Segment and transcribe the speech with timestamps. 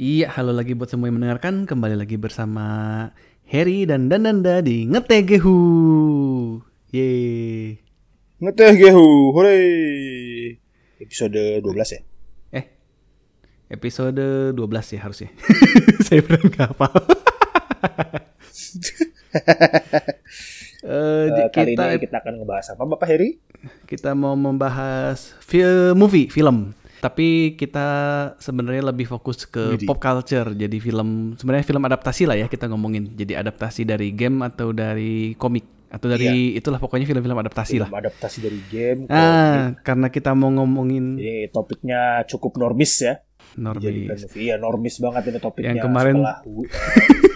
[0.00, 1.68] Iya, halo lagi buat semua yang mendengarkan.
[1.68, 2.64] Kembali lagi bersama
[3.44, 5.58] Harry dan Dananda di Ngetegehu.
[6.88, 7.76] Yeay.
[8.40, 9.60] Ngeteh gehu, hore.
[10.96, 12.00] Episode 12 ya?
[12.56, 12.64] Eh,
[13.68, 15.28] episode 12 ya harusnya.
[16.08, 16.92] Saya benar nggak hafal.
[20.80, 23.36] Eh, Eh, kali kita ini kita akan ngebahas apa Bapak Heri?
[23.84, 26.72] kita mau membahas film movie, film.
[27.00, 27.88] Tapi kita
[28.36, 30.52] sebenarnya lebih fokus ke pop culture.
[30.52, 33.16] Jadi film sebenarnya film adaptasi lah ya kita ngomongin.
[33.16, 37.88] Jadi adaptasi dari game atau dari komik atau dari itulah pokoknya film-film adaptasi lah.
[37.88, 39.00] Film adaptasi dari game.
[39.10, 43.18] Ah, karena kita mau ngomongin Ini topiknya cukup normis ya.
[43.58, 44.30] Normis.
[44.36, 45.74] Iya, normis banget ini topiknya.
[45.74, 46.38] Yang kemarin- setelah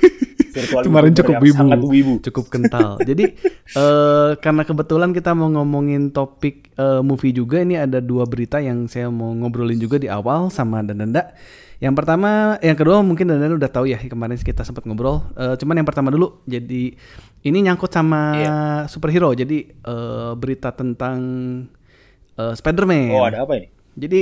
[0.54, 1.64] virtual Kemarin cukup wibu.
[1.84, 2.14] Wibu.
[2.22, 3.02] cukup kental.
[3.02, 3.34] Jadi
[3.80, 8.86] eh karena kebetulan kita mau ngomongin topik eh, movie juga, ini ada dua berita yang
[8.86, 11.34] saya mau ngobrolin juga di awal sama Dananda.
[11.76, 12.30] Yang pertama,
[12.62, 15.26] yang kedua mungkin Dananda udah tahu ya kemarin kita sempat ngobrol.
[15.34, 16.94] Eh, cuman yang pertama dulu, jadi
[17.42, 18.54] ini nyangkut sama Iya.
[18.86, 19.34] superhero.
[19.34, 21.18] Jadi eh, berita tentang
[22.34, 23.10] eh, Spider-Man.
[23.10, 23.68] Oh, ada apa ini?
[23.94, 24.20] Jadi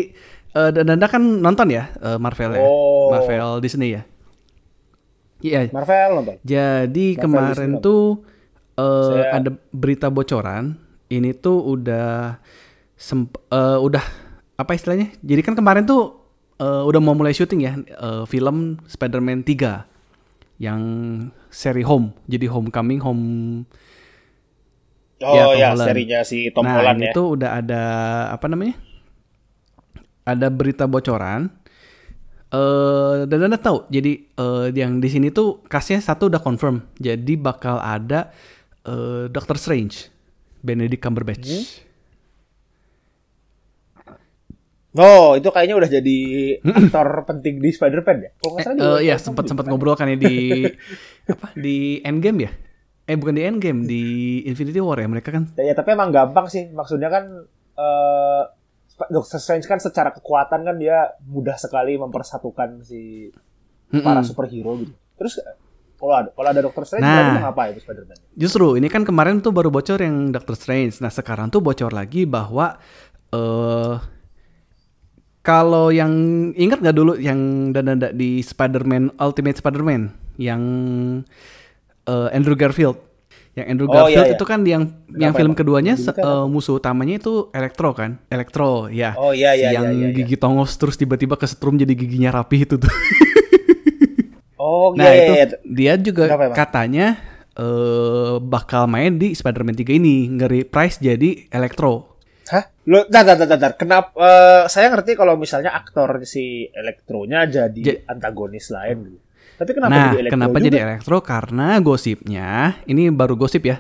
[0.52, 3.08] eh, Dananda kan nonton ya eh, Marvel ya, Oh.
[3.08, 4.02] Marvel Disney ya.
[5.42, 5.68] Iya.
[5.68, 6.36] Marvel nonton.
[6.40, 8.04] Jadi Marvel kemarin Disney tuh
[8.72, 10.78] eh, Saya- ada berita bocoran.
[11.06, 12.38] Ini tuh udah
[12.94, 14.04] semp- eh, udah
[14.54, 15.12] apa istilahnya?
[15.20, 16.22] Jadi kan kemarin tuh
[16.56, 19.84] eh, udah mau mulai syuting ya eh, film Spider-Man 3
[20.56, 20.80] yang
[21.50, 22.14] seri Home.
[22.24, 23.24] Jadi Homecoming, Home
[25.22, 25.86] Oh Tom ya, Holland.
[25.86, 27.12] serinya si Tom nah, Holland ya.
[27.14, 27.82] tuh udah ada
[28.30, 28.74] apa namanya?
[30.22, 31.50] Ada berita bocoran.
[32.52, 36.84] Eh dan anda tahu, jadi eh, yang di sini tuh kasnya satu udah confirm.
[37.00, 38.28] Jadi bakal ada
[38.84, 40.12] eh, Doctor Strange,
[40.60, 41.48] Benedict Cumberbatch.
[41.48, 41.64] Hmm?
[44.92, 46.18] Oh, itu kayaknya udah jadi
[46.60, 48.30] aktor penting di Spider-Man ya?
[48.36, 50.68] Kalau nggak salah Eh iya Tom sempat sempat ngobrol kan ya di
[51.32, 52.50] apa di Endgame ya?
[53.08, 54.02] Eh bukan di Endgame, di
[54.44, 55.48] Infinity War ya mereka kan.
[55.56, 56.68] Ya, tapi emang gampang sih.
[56.68, 57.48] Maksudnya kan
[57.80, 58.42] eh
[59.08, 63.32] Doctor Strange kan secara kekuatan kan dia mudah sekali mempersatukan si
[63.90, 64.26] para Mm-mm.
[64.26, 64.94] superhero gitu.
[65.18, 65.40] Terus
[66.02, 67.38] kalau ada kalau ada Doctor Strange Nah.
[67.46, 68.18] ngapain itu Spider-Man?
[68.34, 70.98] Justru ini kan kemarin tuh baru bocor yang Doctor Strange.
[70.98, 72.74] Nah sekarang tuh bocor lagi bahwa
[73.30, 73.96] eh
[75.42, 76.10] kalau yang
[76.54, 80.02] ingat nggak dulu yang dan di Spider-Man Ultimate Spider-Man
[80.38, 80.62] yang
[82.06, 83.11] eh, Andrew Garfield.
[83.52, 84.36] Yang Andrew Oh, Garfield iya, iya.
[84.36, 84.82] itu kan yang
[85.12, 85.60] yang Kenapa film emang?
[85.60, 88.16] keduanya eh, musuh utamanya itu Electro kan?
[88.26, 89.12] Electro ya.
[89.14, 90.16] Oh iya Si iya yang iya, iya, iya.
[90.16, 92.88] gigi tongos terus tiba-tiba kesetrum jadi giginya rapi itu tuh.
[94.56, 95.46] Oh Nah iya itu iya.
[95.66, 97.06] dia juga Kenapa katanya
[97.52, 102.14] eh bakal main di Spider-Man 3 ini ngeri price jadi Electro.
[102.48, 102.64] Hah?
[102.84, 103.72] Lo, dar, dar, dar.
[103.74, 104.12] Kenapa?
[104.14, 109.18] eh, saya ngerti kalau misalnya aktor si Elektronya jadi Ja- antagonis lain gitu.
[109.62, 110.66] Tapi kenapa nah, jadi Elektro kenapa juga?
[110.66, 111.16] jadi Electro?
[111.22, 112.48] Karena gosipnya
[112.90, 113.78] ini baru gosip ya.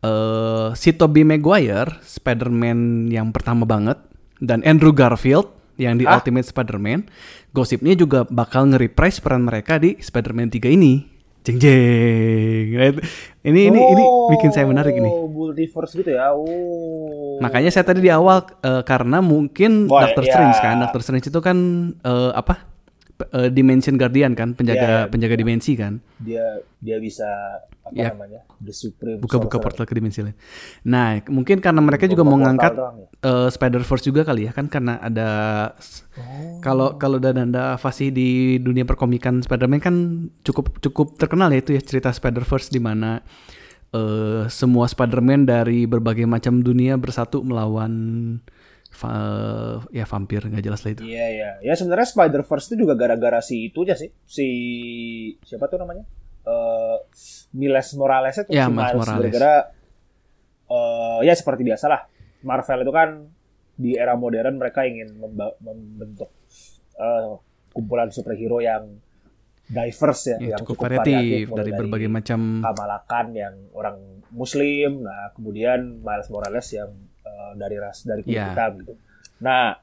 [0.00, 4.00] Eh si Tobey Maguire, Spider-Man yang pertama banget
[4.40, 6.16] dan Andrew Garfield yang di Hah?
[6.16, 7.04] Ultimate Spider-Man,
[7.52, 11.04] gosipnya juga bakal ngeri-price peran mereka di Spider-Man 3 ini.
[11.44, 12.74] Jeng jeng.
[12.74, 12.90] Nah,
[13.46, 15.06] Ini ini ini bikin saya menarik ini.
[15.06, 16.34] Oh, multiverse gitu ya.
[16.34, 17.38] Oh.
[17.38, 20.34] Makanya saya tadi di awal eh, karena mungkin Wah, Doctor ya.
[20.34, 21.58] Strange kan, Doctor Strange itu kan
[22.02, 22.75] eh, apa?
[23.16, 26.04] Eh, Dimension Guardian kan, penjaga Ya, penjaga dimensi kan.
[26.18, 27.24] dia dia bisa
[27.80, 28.12] apa Ya.
[28.12, 28.44] namanya?
[28.58, 29.64] The Supreme Buka-buka Sorcerer.
[29.64, 30.36] portal ke dimensi lain.
[30.84, 33.06] Nah, mungkin karena mereka juga Buka mau portal ngangkat doang ya?
[33.22, 35.28] eh, Spider-Verse juga kali ya kan karena ada
[36.12, 36.60] Oh.
[36.60, 38.28] kalau kalau dan ada fasih di
[38.58, 39.94] dunia perkomikan Spider-Man kan
[40.42, 43.24] cukup cukup terkenal ya itu ya cerita Spider-Verse di mana
[43.88, 47.92] eh, semua Spider-Man dari berbagai macam dunia bersatu melawan
[48.96, 51.02] va- ya vampir nggak jelas lah itu.
[51.04, 51.50] Iya iya.
[51.62, 54.08] Ya sebenarnya Spider-Verse itu juga gara-gara si itu aja sih.
[54.24, 54.46] Si
[55.42, 56.04] siapa tuh namanya?
[56.42, 56.96] Eh
[57.52, 59.22] Miles Morales itu Ya, si Miles Morales.
[59.28, 59.52] gara-gara
[60.66, 62.08] eh ya seperti biasalah.
[62.42, 63.08] Marvel itu kan
[63.76, 65.20] di era modern mereka ingin
[65.60, 66.30] membentuk
[66.96, 67.36] eh,
[67.70, 68.88] kumpulan superhero yang
[69.66, 73.98] diverse ya, Ya, yang cukup cukup, variatif mulai dari berbagai macam Kamala Khan yang orang
[74.30, 76.90] Muslim, nah kemudian Miles Morales yang
[77.36, 78.50] eh, dari ras dari kulit Ya.
[78.50, 78.94] hitam gitu.
[79.38, 79.76] Nah,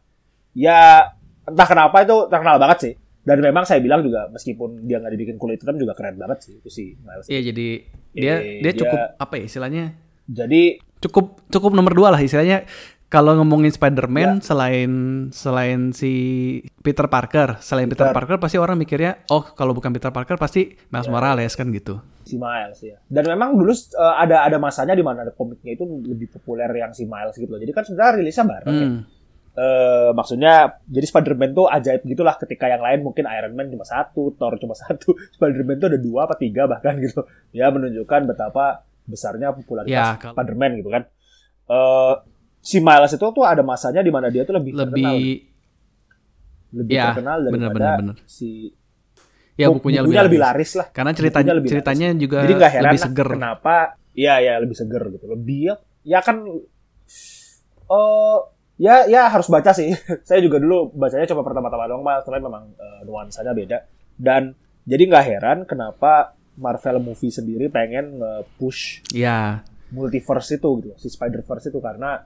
[0.51, 1.09] ya
[1.43, 2.93] entah kenapa itu terkenal banget sih.
[3.23, 6.53] Dan memang saya bilang juga meskipun dia nggak dibikin kulit hitam juga keren banget sih
[6.55, 7.23] itu si Miles.
[7.25, 7.67] Iya jadi
[8.11, 9.85] dia Eh, dia dia- cukup apa ya istilahnya
[10.23, 10.61] Jadi
[10.99, 12.63] cukup cukup nomor dua lah istilahnya
[13.13, 13.77] kalau ngomongin Ya.
[13.77, 14.91] Spider-Man selain
[15.29, 16.11] selain si
[16.81, 18.15] Peter Parker selain Peter, Peter.
[18.15, 21.13] Parker pasti orang mikirnya oh kalau bukan Peter Parker pasti Miles Ya.
[21.13, 22.97] Morales kan gitu si Miles ya.
[23.05, 23.83] Dan memang dulu eh,
[24.17, 27.59] ada ada masanya di mana ada komiknya itu lebih populer yang si Miles gitu loh.
[27.59, 28.87] Jadi kan sebenarnya rilisnya bareng ya.
[28.87, 29.01] Hmm.
[29.53, 34.33] eh maksudnya jadi Spider-Man tuh ajaib gitulah ketika yang lain mungkin Iron Man cuma satu,
[34.33, 37.21] Thor cuma satu, Spider-Man tuh ada dua apa tiga bahkan gitu.
[37.51, 41.03] Ya menunjukkan betapa besarnya popularitas Ya, kalau- Spider-Man gitu kan.
[41.69, 42.13] Eh
[42.63, 45.25] si Miles itu tuh ada masanya di mana dia tuh lebih, terkenal, lebih
[46.73, 48.15] lebih ya, terkenal bener, daripada bener, bener.
[48.25, 48.71] si
[49.53, 50.71] ya bu- bukunya, bukunya lebih, lebih laris.
[50.71, 50.87] laris lah.
[50.89, 53.27] Karena ceritanya Bukunya lebih ceritanya juga Jadi nggak heran lebih lah seger.
[53.29, 53.75] kenapa
[54.15, 55.25] ya ya lebih seger gitu.
[55.27, 56.37] Lebih ya, ya kan
[57.89, 58.37] oh
[58.79, 59.93] ya ya harus baca sih.
[60.27, 63.77] Saya juga dulu bacanya coba pertama-tama doang mas, tapi memang eh, nuansanya beda.
[64.15, 71.09] Dan jadi nggak heran kenapa Marvel movie sendiri pengen nge-push Ya, multiverse itu gitu, si
[71.09, 72.21] Spider-Verse itu karena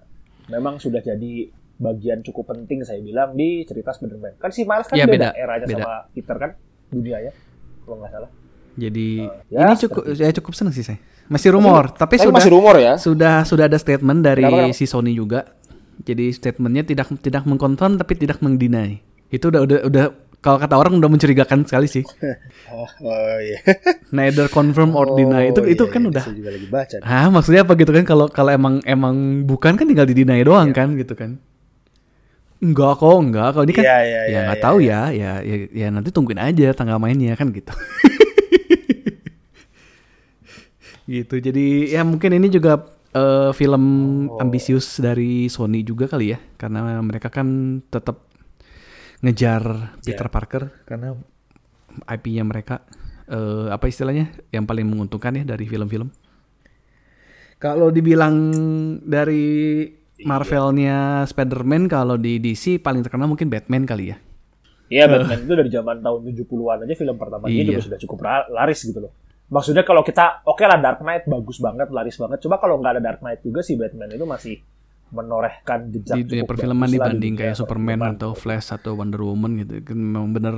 [0.48, 1.48] memang sudah jadi
[1.78, 4.38] bagian cukup penting saya bilang di cerita Spider-Man.
[4.38, 5.78] Kan si Miles kan Ya, beda, beda, eranya beda.
[5.78, 6.52] sama Peter kan
[6.88, 7.32] dunianya
[7.84, 8.32] kalau nggak salah.
[8.74, 9.10] jadi
[9.48, 11.00] ya, ini cukup ya cukup seneng sih saya.
[11.28, 12.94] Masih rumor, tapi, Tapi sudah masih rumor ya.
[12.96, 14.78] sudah sudah ada statement dari Kenapa, kenapa?
[14.78, 15.44] si Sony juga.
[16.00, 19.02] Jadi statementnya tidak tidak mengkonfirm tapi tidak mengdeny.
[19.28, 20.06] Itu udah udah udah
[20.48, 22.08] kalau kata orang udah mencurigakan sekali sih.
[22.68, 23.64] Oh, oh iya.
[24.12, 25.52] Neither confirm or deny.
[25.52, 26.96] Itu Oh, itu iya, kan iya, udah Saya juga lagi baca.
[27.00, 28.04] Ah, maksudnya apa gitu kan?
[28.04, 31.40] Kalau kalau emang emang bukan kan tinggal didinai doang kan gitu kan?
[32.60, 33.50] Enggak kok, enggak.
[33.56, 36.10] Kalau ini kan Iya, iya, ya iya, nggak iya, tahu ya, ya, ya, ya nanti
[36.12, 37.72] tungguin aja tanggal mainnya kan gitu.
[41.08, 41.36] gitu.
[41.40, 42.84] Jadi ya mungkin ini juga
[43.16, 43.84] eh, film
[44.28, 44.44] Oh.
[44.44, 48.28] ambisius dari Sony juga kali ya, karena mereka kan tetap
[49.22, 51.18] ngejar Peter Parker karena
[52.06, 52.86] IP-nya mereka
[53.26, 56.10] eh, apa istilahnya yang paling menguntungkan ya dari film-film.
[57.58, 58.36] Kalau dibilang
[59.02, 59.82] dari
[60.22, 64.18] Marvelnya Spider-Man, kalau di DC paling terkenal mungkin Batman kali ya.
[64.88, 67.66] Iya, Batman itu dari zaman tahun 70-an aja film pertamanya Iya.
[67.74, 68.18] juga sudah cukup
[68.54, 69.12] laris gitu loh.
[69.48, 72.40] Maksudnya kalau kita oke lah Dark Knight bagus banget, laris banget.
[72.46, 74.56] Coba kalau nggak ada Dark Knight juga si Batman itu masih
[75.12, 78.20] menorehkan jejak Di dunia perfilman lah dibanding kayak Superman perfilman.
[78.20, 79.82] atau Flash atau Wonder Woman gitu.
[79.84, 80.56] Kan memang bener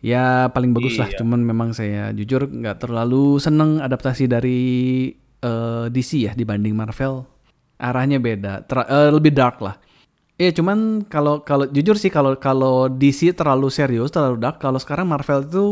[0.00, 1.08] ya paling bagus lah.
[1.10, 1.18] Iya.
[1.20, 4.60] Cuman memang saya jujur nggak terlalu seneng adaptasi dari
[5.40, 7.26] eh, DC ya dibanding Marvel.
[7.80, 9.80] Arahnya beda, Ter- eh, lebih dark lah.
[10.40, 14.56] Iya, cuman kalau kalau jujur sih kalau kalau DC terlalu serius, terlalu dark.
[14.56, 15.64] Kalau sekarang Marvel itu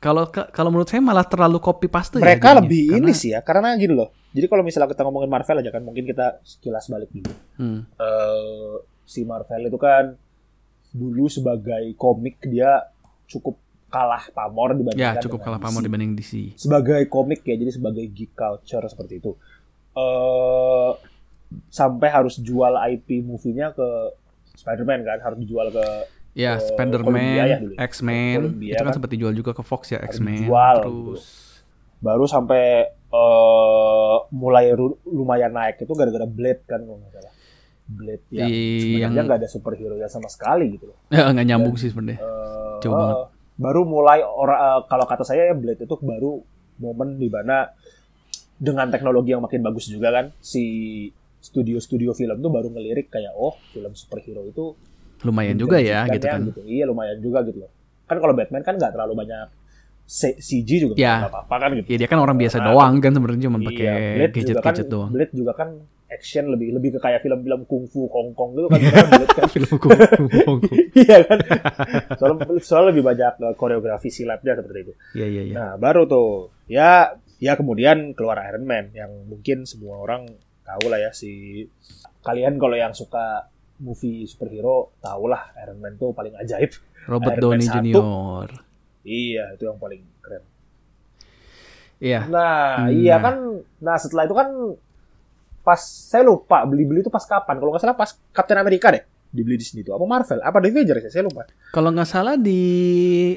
[0.00, 2.58] kalau kalau menurut saya malah terlalu copy paste ya Mereka jadinya.
[2.58, 4.08] lebih Karena- ini sih ya, karena gini loh.
[4.30, 7.32] Jadi kalau misalnya kita ngomongin Marvel aja kan, mungkin kita sekilas balik dulu.
[7.56, 7.80] Hmm.
[7.94, 8.74] eh
[9.04, 10.14] si Marvel itu kan
[10.90, 12.88] dulu sebagai komik dia
[13.26, 15.66] cukup kalah pamor dibandingkan Ya, cukup kalah DC.
[15.66, 16.32] pamor dibanding DC.
[16.56, 19.34] sebagai komik ya jadi sebagai geek culture seperti itu
[19.92, 20.90] eh
[21.68, 23.88] sampai harus jual IP movie-nya ke
[24.54, 25.84] Spider-Man kan harus dijual ke
[26.32, 27.58] Ya, ke Spider-Man, ya.
[27.80, 28.94] X-Men, itu kan kan.
[28.94, 30.46] sempat dijual juga ke Fox ya, X-Men.
[30.46, 31.22] Terus
[31.98, 34.70] baru sampai eh mulai
[35.04, 37.34] lumayan naik itu gara-gara Blade kan kalau nggak salah
[37.84, 41.44] Blade yang Di- sebenarnya yang- nggak ada superhero ya sama sekali gitu loh ya nggak
[41.44, 42.22] nyambung sih sebenarnya.
[42.22, 43.16] Eh, Jauh banget.
[43.16, 43.24] eh,
[43.58, 46.38] baru mulai orang eh, kalau kata saya ya Blade itu baru
[46.78, 47.74] momen di mana
[48.56, 50.64] dengan teknologi yang makin bagus juga kan si
[51.40, 54.72] studio-studio film tuh baru ngelirik kayak oh film superhero itu
[55.22, 56.48] Lumayan juga ya gitu dijanjikannya kan.
[56.48, 56.60] gitu.
[56.64, 57.70] Iya lumayan juga gitu loh.
[58.04, 59.46] Kan kalau Batman kan nggak terlalu banyak
[60.04, 61.22] C- CG juga Ya.
[61.22, 61.86] nggak apa-apa kan gitu.
[61.86, 64.34] Ya dia kan orang biasa Nah, doang kan sebenarnya cuma pakai Iya, Blade juga kan,
[64.34, 65.10] gadget-gadget doang.
[65.10, 65.68] Blade juga kan
[66.10, 68.80] action lebih lebih ke kayak film-film kungfu Hongkong gitu kan.
[68.82, 69.46] kan Blade kan.
[69.48, 70.52] Film kungfu.
[70.98, 71.38] Iya kan.
[72.16, 74.92] Soalnya, soalnya lebih banyak eh, koreografi silatnya seperti itu.
[75.14, 75.54] Iya iya iya.
[75.54, 76.50] Nah, baru tuh.
[76.66, 80.26] Ya, ya kemudian keluar Iron Man yang mungkin semua orang
[80.60, 81.62] tahu lah ya si
[82.20, 83.46] kalian kalau yang suka
[83.80, 86.76] movie superhero tahu lah Iron Man tuh paling ajaib.
[87.08, 87.66] Robert Iron Downey.
[87.66, 88.48] Jr.
[89.00, 90.44] Iya, itu yang paling keren.
[92.00, 92.20] Iya.
[92.28, 92.92] Nah, Hmm.
[92.92, 93.36] iya kan.
[93.80, 94.48] Nah, setelah itu kan
[95.60, 97.56] pas saya lupa beli-beli itu pas kapan?
[97.56, 99.94] Kalau nggak salah pas Captain America deh dibeli di sini tuh.
[99.94, 100.40] Apa Marvel?
[100.42, 101.10] Apa The Avengers ya?
[101.10, 101.46] Saya lupa.
[101.70, 102.60] Kalau nggak salah di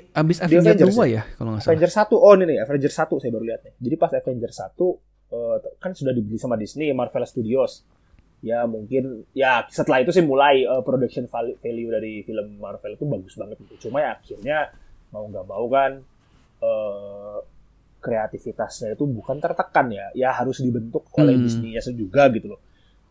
[0.10, 1.72] abis Di Avengers Avengers 2 ya, kalau nggak salah.
[1.72, 2.16] Avengers 1.
[2.18, 3.74] Oh, ini nih Avengers 1 saya baru lihat nih.
[3.78, 4.86] Jadi pas Avengers 1
[5.34, 7.86] eh, kan sudah dibeli sama Disney Marvel Studios.
[8.44, 13.08] Ya mungkin ya setelah itu sih mulai eh, production val- value dari film Marvel itu
[13.08, 13.88] bagus banget gitu.
[13.88, 14.68] Cuma ya akhirnya
[15.16, 15.92] mau nggak mau kan
[16.60, 17.38] eh,
[18.04, 21.48] kreativitasnya itu bukan tertekan ya, ya harus dibentuk oleh Hmm.
[21.48, 22.60] Disney-nya juga gitu loh.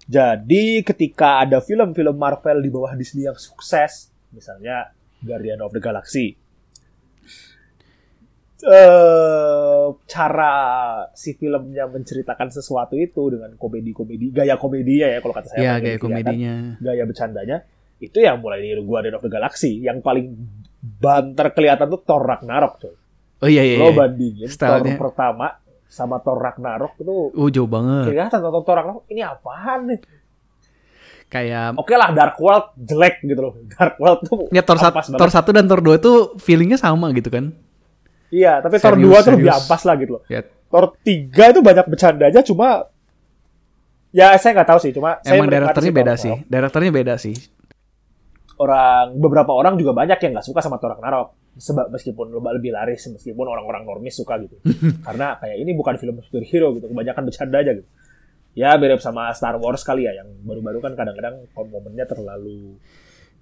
[0.05, 4.93] Jadi ketika ada film-film Marvel di bawah Disney yang sukses, misalnya
[5.25, 6.37] Guardian of the Galaxy,
[8.63, 10.53] eh cara
[11.13, 15.59] si filmnya menceritakan sesuatu itu dengan komedi-komedi, gaya komedinya ya kalau kata saya.
[15.59, 16.55] Pakai gaya kelihatan, komedinya.
[16.79, 17.57] Gaya bercandanya
[17.99, 20.35] itu yang mulai dari Guardian of the Galaxy, yang paling
[20.83, 22.95] banter kelihatan tuh Thor Ragnarok coy.
[23.43, 23.79] Oh iya iya.
[23.79, 23.99] Lo iya.
[23.99, 24.95] bandingin Stylenya.
[24.95, 25.47] Thor pertama
[25.87, 28.11] sama Thor Ragnarok itu Oh jauh banget.
[28.11, 30.01] kelihatan Thor, Thor Ragnarok ini apaan nih?
[31.33, 33.55] kayak Oke lah Dark World jelek gitu loh.
[33.73, 35.21] Dark World tuh ya Thor, sat- ampas banget.
[35.21, 37.57] Thor 1 dan Thor 2 itu feelingnya sama gitu kan.
[38.33, 40.23] Iya, tapi Thor Serius, 2 tuh lebih ampas lah gitu loh.
[40.33, 40.41] Ya,
[40.73, 42.89] Thor 3 itu banyak bercandanya cuma
[44.09, 46.35] ya saya nggak tahu sih cuma emang direkturnya Thor beda sih.
[46.49, 47.37] Direkturnya beda sih.
[48.57, 51.37] Orang beberapa orang juga banyak yang nggak suka sama Thor Ragnarok.
[51.53, 54.57] Sebab meskipun lebih lebih laris meskipun orang-orang normis suka gitu.
[55.07, 57.89] Karena kayak ini bukan film superhero gitu, kebanyakan bercanda aja gitu.
[58.57, 62.81] Ya mirip sama Star Wars kali ya yang baru-baru kan kadang-kadang momennya terlalu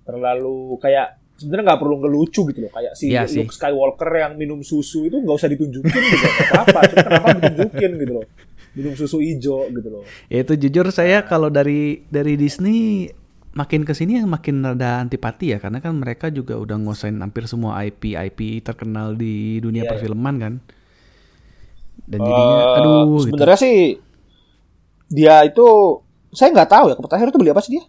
[0.03, 3.41] terlalu kayak sebenarnya nggak perlu ngelucu gitu loh kayak si sih.
[3.41, 8.13] Luke Skywalker yang minum susu itu nggak usah ditunjukin gitu apa cuma kenapa ditunjukin gitu
[8.21, 8.27] loh
[8.71, 13.09] minum susu hijau gitu loh Ya itu jujur saya kalau dari dari Disney
[13.51, 17.51] makin ke sini yang makin ada antipati ya karena kan mereka juga udah nguasain hampir
[17.51, 19.91] semua IP IP terkenal di dunia iya.
[19.91, 20.55] perfilman kan.
[22.07, 23.27] Dan jadinya Eh, aduh gitu.
[23.27, 23.77] sebenarnya sih
[25.11, 25.67] dia itu
[26.31, 27.85] saya nggak tahu ya terakhir itu beli apa sih dia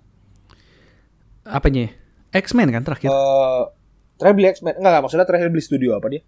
[1.41, 1.89] Apanya?
[2.31, 3.07] X-Men kan terakhir.
[3.07, 3.61] Eh,
[4.15, 6.23] terakhir beli X-Men enggak, enggak maksudnya terakhir beli studio apa dia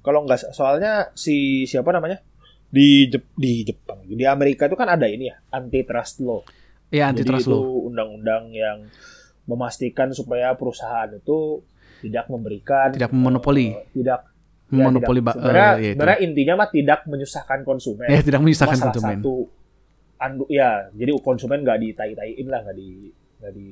[0.00, 2.22] kalau nggak soalnya si siapa namanya
[2.66, 6.42] di Jep- di Jepang di Amerika itu kan ada ini ya antitrust law
[6.88, 7.86] ya Jadi antitrust itu law.
[7.86, 8.78] undang-undang yang
[9.44, 11.62] memastikan supaya perusahaan itu
[12.00, 13.72] tidak memberikan Tidak memonopoli.
[13.72, 14.20] eh, tidak
[14.66, 15.34] Memonopoli ya, tidak.
[15.36, 15.94] sebenarnya, eh, ya itu.
[15.94, 18.06] sebenarnya intinya mah tidak menyusahkan konsumen.
[18.08, 19.16] Ya tidak menyusahkan Cuma salah konsumen.
[19.16, 19.34] satu
[20.16, 22.90] andu ya jadi konsumen nggak ditai-taiin lah nggak di
[23.38, 23.68] nggak di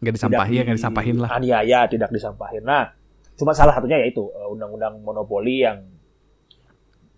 [0.00, 1.28] Nggak disampahin ya, nggak disampahin lah.
[1.36, 2.92] aniaya tidak disampahin nah
[3.36, 5.80] cuma salah satunya yaitu eh, undang-undang monopoli yang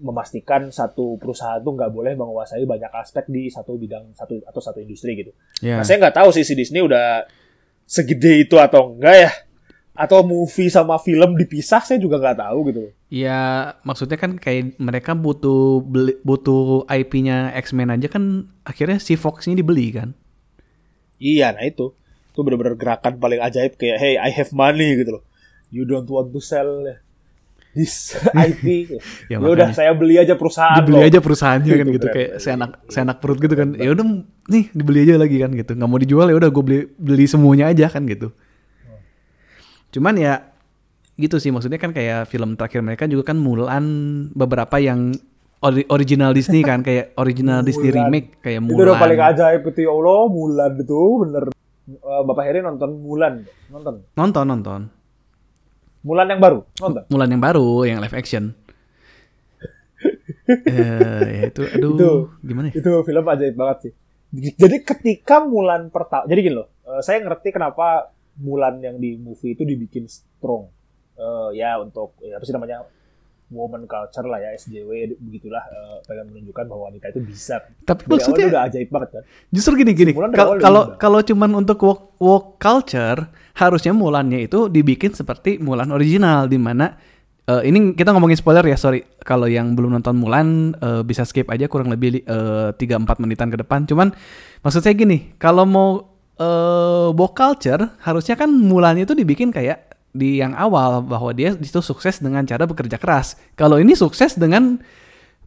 [0.03, 4.83] memastikan satu perusahaan tuh nggak boleh menguasai banyak aspek di satu bidang satu atau satu
[4.83, 5.31] industri gitu.
[5.63, 5.79] Ya.
[5.79, 7.23] Nah, saya nggak tahu sih si Disney udah
[7.87, 9.33] segede itu atau enggak ya.
[9.93, 12.83] Atau movie sama film dipisah saya juga nggak tahu gitu.
[13.13, 19.47] Ya maksudnya kan kayak mereka butuh beli, butuh IP-nya X-Men aja kan akhirnya si Fox
[19.47, 20.19] ini dibeli kan.
[21.23, 21.95] Iya, nah itu.
[22.33, 25.25] Itu bener-bener gerakan paling ajaib kayak hey I have money gitu loh.
[25.69, 26.85] You don't want to sell
[27.73, 28.13] this
[28.49, 28.65] IP.
[29.33, 31.09] Ya, ya udah saya beli aja perusahaan dibeli loh.
[31.09, 34.05] aja perusahaannya kan Gitu, kayak seenak seenak perut gitu kan ya udah
[34.47, 37.69] nih dibeli aja lagi kan gitu nggak mau dijual ya udah gue beli beli semuanya
[37.69, 38.29] aja kan gitu
[39.93, 40.35] cuman ya
[41.15, 43.85] gitu sih maksudnya kan kayak film terakhir mereka juga kan Mulan
[44.33, 45.13] beberapa yang
[45.61, 48.09] ori- original Disney kan kayak original Disney Mulan.
[48.09, 51.45] remake kayak Itu udah paling Mulan ajaib itu ya Allah, Mulan itu bener.
[51.83, 54.07] Eh, Bapak Heri nonton Mulan, nonton.
[54.15, 54.81] nonton nonton
[56.03, 57.03] Mulan yang baru, nonton.
[57.11, 58.55] Mulan yang baru yang live action
[60.67, 62.11] eh ya itu aduh Itu.
[62.43, 62.75] gimana ya?
[62.79, 63.93] Itu film ajaib banget sih.
[64.33, 69.53] Jadi ketika Mulan pertama, jadi gini loh, eh, saya ngerti kenapa Mulan yang di movie
[69.53, 70.67] itu dibikin strong.
[71.15, 72.83] Eh, ya untuk ya apa sih namanya
[73.53, 77.61] woman culture lah ya SJW begitulah eh, pengen menunjukkan bahwa wanita itu bisa.
[77.85, 79.23] tapi Dari maksudnya udah ajaib banget kan.
[79.53, 80.13] Justru gini gini.
[80.59, 83.29] Kalau kalau cuman untuk walk, walk culture,
[83.61, 86.97] harusnya Mulannya itu dibikin seperti Mulan original di mana
[87.47, 89.05] eh, ini kita ngomongin spoiler ya, sorry.
[89.23, 93.61] Kalau yang belum nonton Mulan eh, bisa skip aja kurang lebih eh, 3-4 menitan ke
[93.61, 93.85] depan.
[93.85, 94.11] Cuman
[94.65, 95.89] maksud saya gini, kalau mau
[96.33, 101.81] eh walk culture, harusnya kan Mulannya itu dibikin kayak di yang awal bahwa dia itu
[101.81, 103.41] sukses dengan cara bekerja keras.
[103.57, 104.77] Kalau ini sukses dengan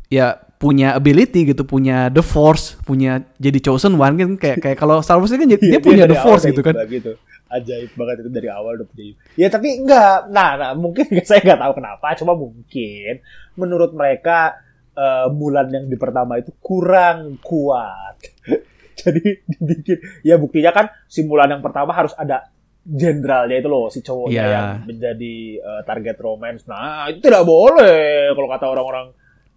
[0.09, 5.05] ya punya ability gitu, punya the force, punya jadi chosen one kan kayak kayak kalau
[5.05, 6.73] Star Wars ini kan dia, dia Iya, punya the force gitu kan.
[6.89, 7.13] Gitu.
[7.45, 9.13] Ajaib banget itu dari awal udah punya.
[9.37, 10.33] Ya tapi enggak.
[10.33, 12.07] Nah, nah mungkin saya nggak tahu kenapa.
[12.17, 13.21] Cuma mungkin
[13.53, 14.57] menurut mereka
[14.97, 18.17] eh, Mulan yang di pertama itu kurang kuat.
[19.05, 20.25] Jadi dibikin.
[20.25, 22.54] Ya buktinya kan si Mulan yang pertama harus ada
[22.85, 24.53] jenderalnya itu loh si cowoknya Iya.
[24.53, 26.63] yang menjadi eh, target romance.
[26.65, 29.07] Nah itu tidak boleh kalau kata orang-orang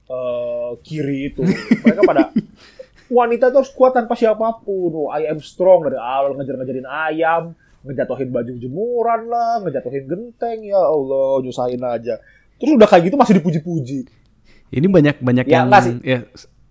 [0.07, 1.45] eh, kiri itu.
[1.85, 2.33] Mereka pada
[3.09, 4.91] wanita itu harus kuat tanpa siapa pun.
[4.95, 10.81] Oh, I am strong dari awal ngejar-ngejarin ayam, ngejatuhin baju jemuran lah, ngejatuhin genteng ya
[10.81, 12.17] Allah, nyusahin aja.
[12.57, 13.99] Terus udah kayak gitu masih dipuji-puji.
[14.69, 15.97] Ini banyak banyak Ya, yang sih.
[16.03, 16.19] ya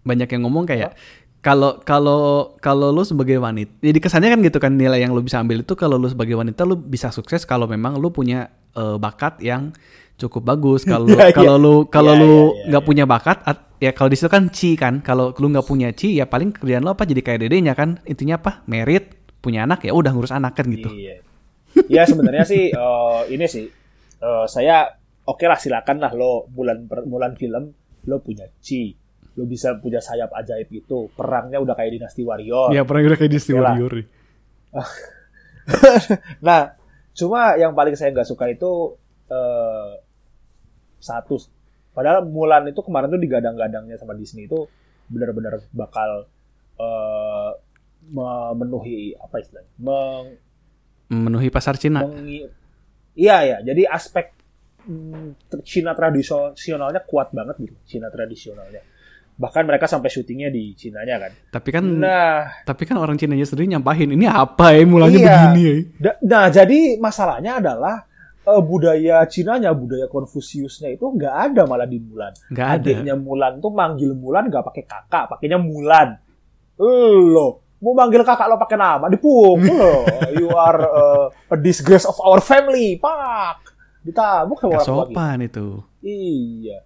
[0.01, 0.93] banyak yang ngomong kayak
[1.39, 5.39] kalau kalau kalau lu sebagai wanita, jadi kesannya kan gitu kan nilai yang lu bisa
[5.39, 9.39] ambil itu kalau lu sebagai wanita lu bisa sukses kalau memang lu punya eh, bakat
[9.39, 9.71] yang
[10.17, 10.81] cukup bagus.
[10.89, 11.31] Kalau Iya, iya.
[11.31, 14.27] kalau lu kalau Iya, lu iya, iya, nggak punya bakat at- ya kalau di situ
[14.27, 14.99] kan ci kan.
[15.05, 18.01] Kalau lu nggak punya ci ya paling kerjaan lu apa jadi kayak dedenya kan.
[18.03, 18.65] Intinya apa?
[18.65, 20.89] Merit, punya anak ya udah ngurus anak kan gitu.
[20.89, 21.21] Iya.
[21.85, 23.69] Ya sebenarnya sih eh, ini sih
[24.17, 24.89] eh, saya
[25.23, 27.69] oke lah silakan lah lo bulan per- bulan film
[28.09, 28.97] lo punya chi
[29.37, 33.31] lo bisa punya sayap ajaib itu perangnya udah kayak dinasti warrior Ya pernah udah kayak
[33.31, 33.73] di Steel Oke lah.
[33.73, 33.93] Warrior.
[36.39, 36.73] nah
[37.13, 39.89] cuma yang paling saya nggak suka itu eh,
[40.97, 41.37] satu
[41.91, 44.65] padahal Mulan itu kemarin tuh digadang-gadangnya sama Disney itu
[45.05, 46.25] benar-benar bakal
[46.77, 47.51] eh,
[48.07, 49.71] memenuhi apa istilahnya?
[49.77, 50.25] Meng,
[51.07, 52.03] Memenuhi pasar Cina.
[52.03, 52.47] mengi-
[53.13, 54.29] Iya ya, jadi aspek
[54.85, 58.79] mm, Cina tradisionalnya kuat banget gitu, Cina tradisionalnya.
[59.37, 61.31] Bahkan mereka sampai syutingnya di Cinanya kan.
[61.53, 65.29] Tapi kan Nah, tapi kan orang Cinanya sendiri nyampahin ini apa ya mulanya Iya.
[65.29, 65.75] begini ya.
[65.99, 68.01] da- nah jadi masalahnya adalah
[68.43, 72.33] eh, budaya Cinanya, budaya Konfusiusnya itu nggak ada malah di Mulan.
[72.47, 72.79] Nggak ada.
[72.81, 76.17] Adiknya Mulan tuh manggil Mulan nggak pakai kakak, pakainya Mulan.
[76.75, 80.01] Lo mau manggil kakak lo pakai nama dipukul lo.
[80.33, 83.61] You are uh, a disgrace of our family, pak.
[84.01, 84.89] Ditabuk sama orang gitu.
[84.95, 85.67] sopan itu.
[86.01, 86.77] Iya.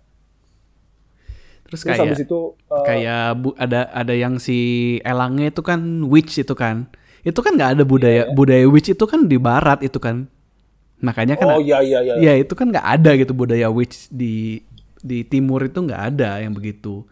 [1.71, 4.59] Terus Terus kayak habis itu uh, kayak bu, ada ada yang si
[5.07, 6.91] elangnya itu kan witch itu kan.
[7.23, 8.35] Itu kan nggak ada budaya Iya.
[8.35, 10.27] budaya witch itu kan di barat itu kan.
[10.99, 12.13] Makanya kan oh iya iya iya.
[12.19, 14.59] ya itu kan nggak ada gitu budaya witch di
[14.99, 17.07] di timur itu nggak ada yang begitu.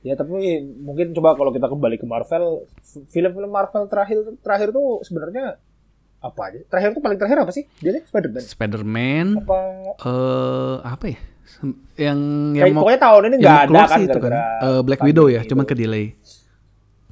[0.00, 0.32] Ya tapi
[0.80, 2.64] mungkin coba kalau kita kembali ke Marvel,
[3.12, 5.60] film-film Marvel terakhir terakhir tuh sebenarnya
[6.24, 6.58] apa aja?
[6.72, 7.68] Terakhir tuh paling terakhir apa sih?
[7.84, 8.40] Dia Spider-Man.
[8.40, 9.56] Spider-Man Apa?
[10.00, 11.20] eh apa ya?
[11.60, 12.18] Yang yang
[12.56, 14.32] Kayak, mau pokoknya tahun ini nggak ada kan itu kan.
[14.32, 15.70] Eh, Black Widow ya, cuman itu.
[15.70, 16.06] ke delay.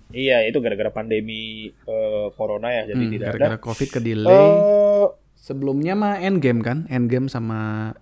[0.09, 3.33] Iya, itu gara-gara pandemi eh, corona ya, jadi Hmm, tidak ada.
[3.35, 4.33] gara-gara Covid ke delay.
[4.33, 5.07] Eh,
[5.39, 7.59] Sebelumnya mah Endgame kan, Endgame sama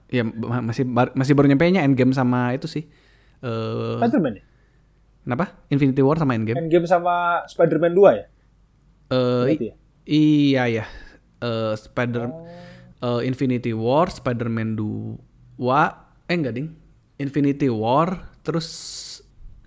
[0.09, 2.89] ya ma- masih bar- masih baru nyampe nya Endgame sama itu sih.
[3.39, 4.43] Eh Spider-Man ya?
[5.23, 5.45] kenapa?
[5.69, 6.57] Infinity War sama Endgame.
[6.57, 8.25] Endgame sama Spider-Man 2 ya?
[9.07, 9.75] Eh Berarti ya?
[10.07, 10.85] iya ya.
[11.39, 12.25] Eh Spider
[12.99, 13.21] Oh.
[13.21, 16.06] eh, Infinity War, Spider-Man 2.
[16.27, 16.69] Eh enggak, Ding.
[17.17, 18.09] Infinity War
[18.41, 18.69] terus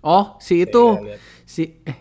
[0.00, 1.20] Oh, si itu lihat.
[1.44, 1.98] si eh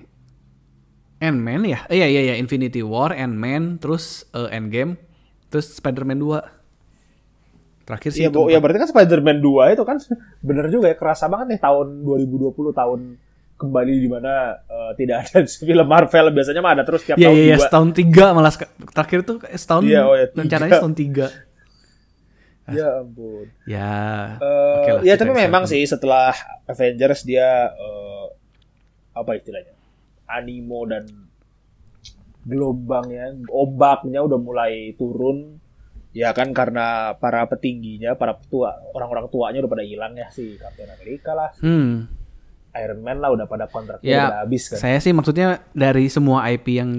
[1.19, 1.83] Ant-Man ya?
[1.87, 4.95] Eh, iya iya iya Infinity War, Ant-Man, terus eh, Endgame,
[5.49, 6.39] terus Spider-Man 2.
[7.83, 8.39] Terakhir sih Iya, itu.
[8.47, 9.97] Ya berarti kan Spider-Man 2 itu kan
[10.39, 12.99] bener juga ya kerasa banget nih tahun 2020 tahun
[13.57, 14.31] kembali di mana
[14.63, 17.65] eh, tidak ada film Marvel biasanya mah ada terus tiap Iya tahun iya iya dua.
[17.67, 18.53] setahun tiga malah
[18.87, 20.39] terakhir tuh setahun Iya, oh ya, tiga.
[20.39, 21.25] rencananya setahun tiga.
[22.71, 23.45] Ya ampun.
[23.65, 23.97] Ya.
[24.39, 26.33] Eh, oke lah, ya tapi memang sih setelah
[26.65, 28.25] Avengers dia eh,
[29.13, 29.73] apa istilahnya
[30.29, 31.05] animo dan
[32.45, 35.59] gelombangnya ombaknya udah mulai turun
[36.09, 40.89] ya kan karena para petingginya para tua orang-orang tuanya udah pada hilang ya si Captain
[40.89, 42.07] America lah Hmm.
[42.77, 46.45] Iron Man lah udah pada kontraknya Ya, udah habis kan Saya sih maksudnya dari semua
[46.53, 46.91] IP yang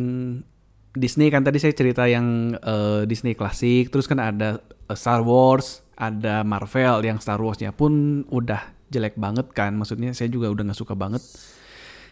[0.91, 5.87] Disney kan tadi saya cerita yang eh, Disney klasik, terus kan ada eh, Star Wars,
[5.95, 8.59] ada Marvel yang Star Wars-nya pun udah
[8.91, 9.79] jelek banget kan.
[9.79, 11.23] Maksudnya saya juga udah nggak suka banget.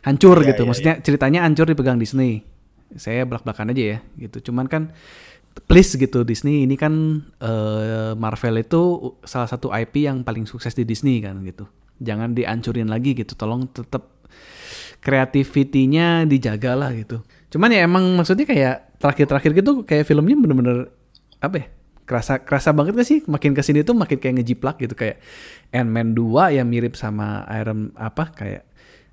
[0.06, 0.62] Hancur Iya, gitu.
[0.62, 2.46] iya, Maksudnya ceritanya hancur dipegang Disney.
[2.94, 4.50] Saya belak-belakan aja ya gitu.
[4.50, 4.94] Cuman kan
[5.66, 10.86] please gitu Disney ini kan eh, Marvel itu salah satu IP yang paling sukses di
[10.86, 11.66] Disney kan gitu.
[11.98, 13.34] Jangan dihancurin lagi gitu.
[13.34, 14.06] Tolong tetap
[15.02, 17.22] kreativitinya dijaga lah gitu.
[17.48, 20.78] Cuman ya emang maksudnya kayak terakhir-terakhir gitu kayak filmnya bener-bener
[21.40, 21.66] apa ya?
[22.08, 23.20] Kerasa kerasa banget gak sih?
[23.28, 25.20] Makin ke sini tuh makin kayak ngejiplak gitu kayak
[25.72, 28.68] Ant-Man 2 yang mirip sama Iron apa kayak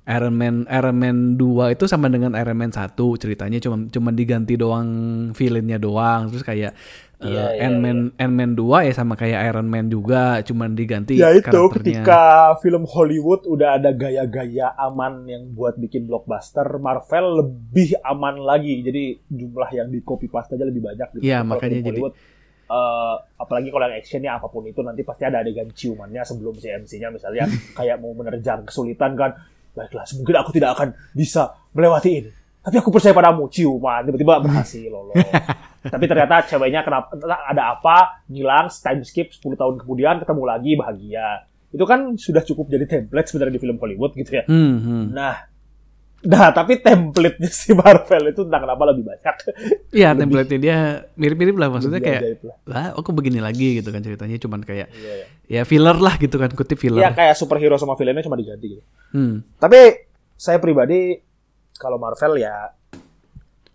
[0.06, 4.54] Iron Man Iron Man 2 itu sama dengan Iron Man 1 ceritanya cuma cuma diganti
[4.54, 4.90] doang
[5.34, 6.78] villainnya doang terus kayak
[7.18, 11.32] eh, Iya, iya, Ant-Man Ant-Man 2 ya sama kayak Iron Man juga cuman diganti ya
[11.32, 11.72] itu karakternya.
[12.04, 12.22] ketika
[12.60, 18.80] film Hollywood udah ada gaya-gaya aman yang buat bikin blockbuster Marvel lebih aman lagi.
[18.80, 21.24] Jadi jumlah yang di copy paste aja lebih banyak gitu.
[21.24, 22.14] Iya, Kalau makanya film jadi- Hollywood
[22.66, 26.68] eh, apalagi kalau yang actionnya apa pun itu nanti pasti ada adegan ciumannya sebelum si
[26.68, 27.46] MC-nya misalnya
[27.78, 29.32] kayak mau menerjang kesulitan kan.
[29.72, 32.32] Baiklah mungkin aku tidak akan bisa melewati ini.
[32.60, 35.14] Tapi aku percaya padamu ciuman tiba-tiba berhasil lolos
[35.86, 41.28] tapi ternyata ceweknya kenapa ada apa ngilang time skip 10 tahun kemudian ketemu lagi bahagia
[41.70, 45.04] itu kan sudah cukup jadi template sebenarnya di film Hollywood gitu ya Hmm, hmm.
[45.12, 45.36] nah
[46.24, 49.36] nah tapi template-nya si Marvel itu entah kenapa lebih banyak
[49.94, 50.78] Iya template-nya dia
[51.14, 52.88] mirip-mirip lah maksudnya Lebih kayak ajaib lah.
[52.92, 55.26] aku begini lagi gitu kan ceritanya cuman kayak Iya, iya.
[55.52, 56.98] ya filler lah gitu kan kutip filler.
[57.00, 59.46] ya kayak superhero sama villainnya cuma diganti gitu Hmm.
[59.56, 61.14] tapi saya pribadi
[61.74, 62.74] kalau Marvel ya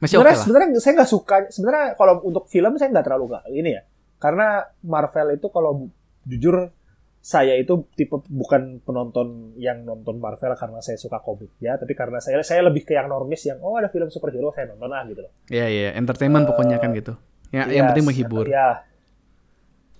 [0.00, 0.42] Masih sebenarnya lah.
[0.42, 3.82] sebenarnya saya nggak suka sebenarnya kalau untuk film saya nggak terlalu nggak ini ya
[4.16, 4.46] karena
[4.82, 5.88] Marvel itu kalau
[6.22, 6.72] jujur
[7.20, 12.16] saya itu tipe bukan penonton yang nonton Marvel karena saya suka komik ya tapi karena
[12.16, 15.20] saya saya lebih ke yang normis yang oh ada film superhero saya nonton lah gitu
[15.20, 17.12] loh Iya iya entertainment pokoknya kan gitu.
[17.50, 18.44] Ya yang Iya, penting menghibur.
[18.46, 18.80] ya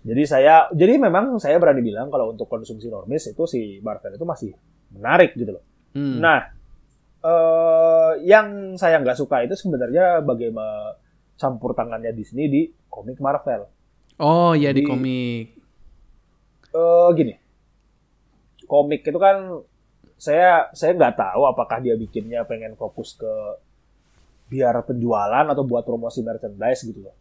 [0.01, 4.25] jadi saya jadi memang saya berani bilang kalau untuk konsumsi normis itu si Marvel itu
[4.25, 4.51] masih
[4.91, 6.23] menarik gitu loh Hmm.
[6.23, 6.55] Nah,
[7.21, 10.97] eh yang saya nggak suka itu sebenarnya bagaimana
[11.37, 13.69] campur tangannya Disney di komik Marvel.
[14.21, 15.47] oh iya di komik.
[16.71, 17.35] Eh gini,
[18.65, 19.61] komik itu kan
[20.21, 23.33] saya saya nggak tahu apakah dia bikinnya pengen fokus ke
[24.51, 27.17] biar penjualan atau buat promosi merchandise gitu loh.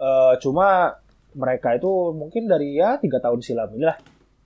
[0.00, 0.94] Eh, cuma
[1.34, 3.98] mereka itu mungkin dari ya tiga tahun silam ini lah,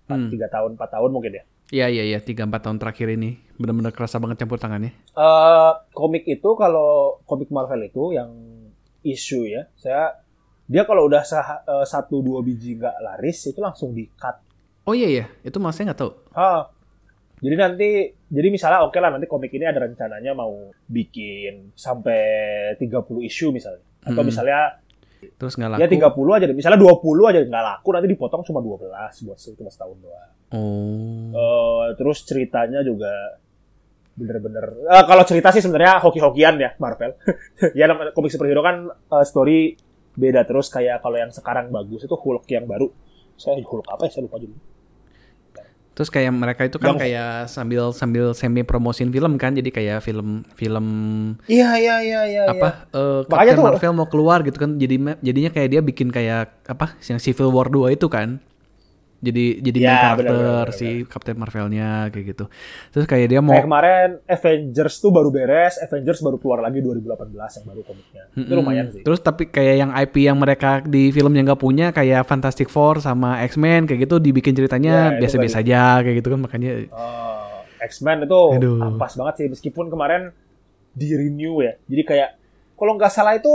[0.05, 0.29] Hmm.
[0.29, 1.45] tiga tahun empat tahun mungkin ya.
[1.73, 4.93] Iya iya iya tiga empat tahun terakhir ini benar-benar kerasa banget campur tangannya.
[5.17, 8.31] Eh komik itu kalau komik Marvel itu yang
[9.05, 10.13] isu ya, saya
[10.65, 14.37] dia kalau udah sah- eh, satu dua biji nggak laris itu langsung di cut.
[14.85, 16.13] Oh iya iya itu mas saya nggak tahu.
[16.37, 16.69] Ah,
[17.41, 17.89] jadi nanti,
[18.29, 22.21] jadi misalnya oke lah nanti komik ini ada rencananya mau bikin sampai
[22.77, 23.85] 30 isu misalnya.
[24.05, 24.29] Atau Hmm.
[24.29, 24.84] misalnya
[25.35, 25.81] Terus nggak laku.
[25.81, 26.57] ya 30 aja, deh.
[26.57, 28.93] misalnya 20 aja nggak laku nanti dipotong cuma 12
[29.25, 30.33] buat cuma setahun doang.
[30.55, 31.33] Oh.
[31.33, 33.41] Eh, terus ceritanya juga
[34.15, 37.17] bener-bener eh, kalau cerita sih sebenarnya hoki-hokian ya Marvel.
[37.79, 39.75] ya komik superhero kan eh, story
[40.15, 42.91] beda terus kayak kalau yang sekarang bagus itu Hulk yang baru.
[43.35, 44.74] Saya Hulk apa ya saya lupa juga.
[45.95, 49.99] Terus kayak mereka itu kan Yang- kayak sambil sambil semi promosin film kan, jadi kayak
[50.03, 50.87] film film
[51.47, 52.43] Iya iya iya iya.
[52.51, 56.11] apa eh, Makanya Captain tuh- Marvel mau keluar gitu kan, jadi jadinya kayak dia bikin
[56.11, 58.43] kayak apa yang Civil War 2 itu kan.
[59.25, 62.45] Jadi jadi main Ya, karakter benar, benar, si Captain Marvelnya kayak gitu.
[62.93, 67.01] Terus kayak dia mau Kayak kemarin Avengers tuh baru beres, Avengers baru keluar lagi 2018
[67.33, 68.23] yang baru komiknya.
[68.31, 68.59] Itu Mm-mm.
[68.61, 69.03] lumayan sih.
[69.03, 73.41] Terus tapi kayak yang IP yang mereka di filmnya nggak punya kayak Fantastic Four sama
[73.43, 78.23] X-Men kayak gitu dibikin ceritanya Ya, itu biasa-biasa aja kayak gitu kan makanya Oh, X-Men
[78.23, 78.81] itu Aduh.
[78.83, 80.31] ampas banget sih meskipun kemarin
[80.93, 81.75] di renew ya.
[81.85, 82.31] Jadi kayak
[82.75, 83.51] kalau nggak salah itu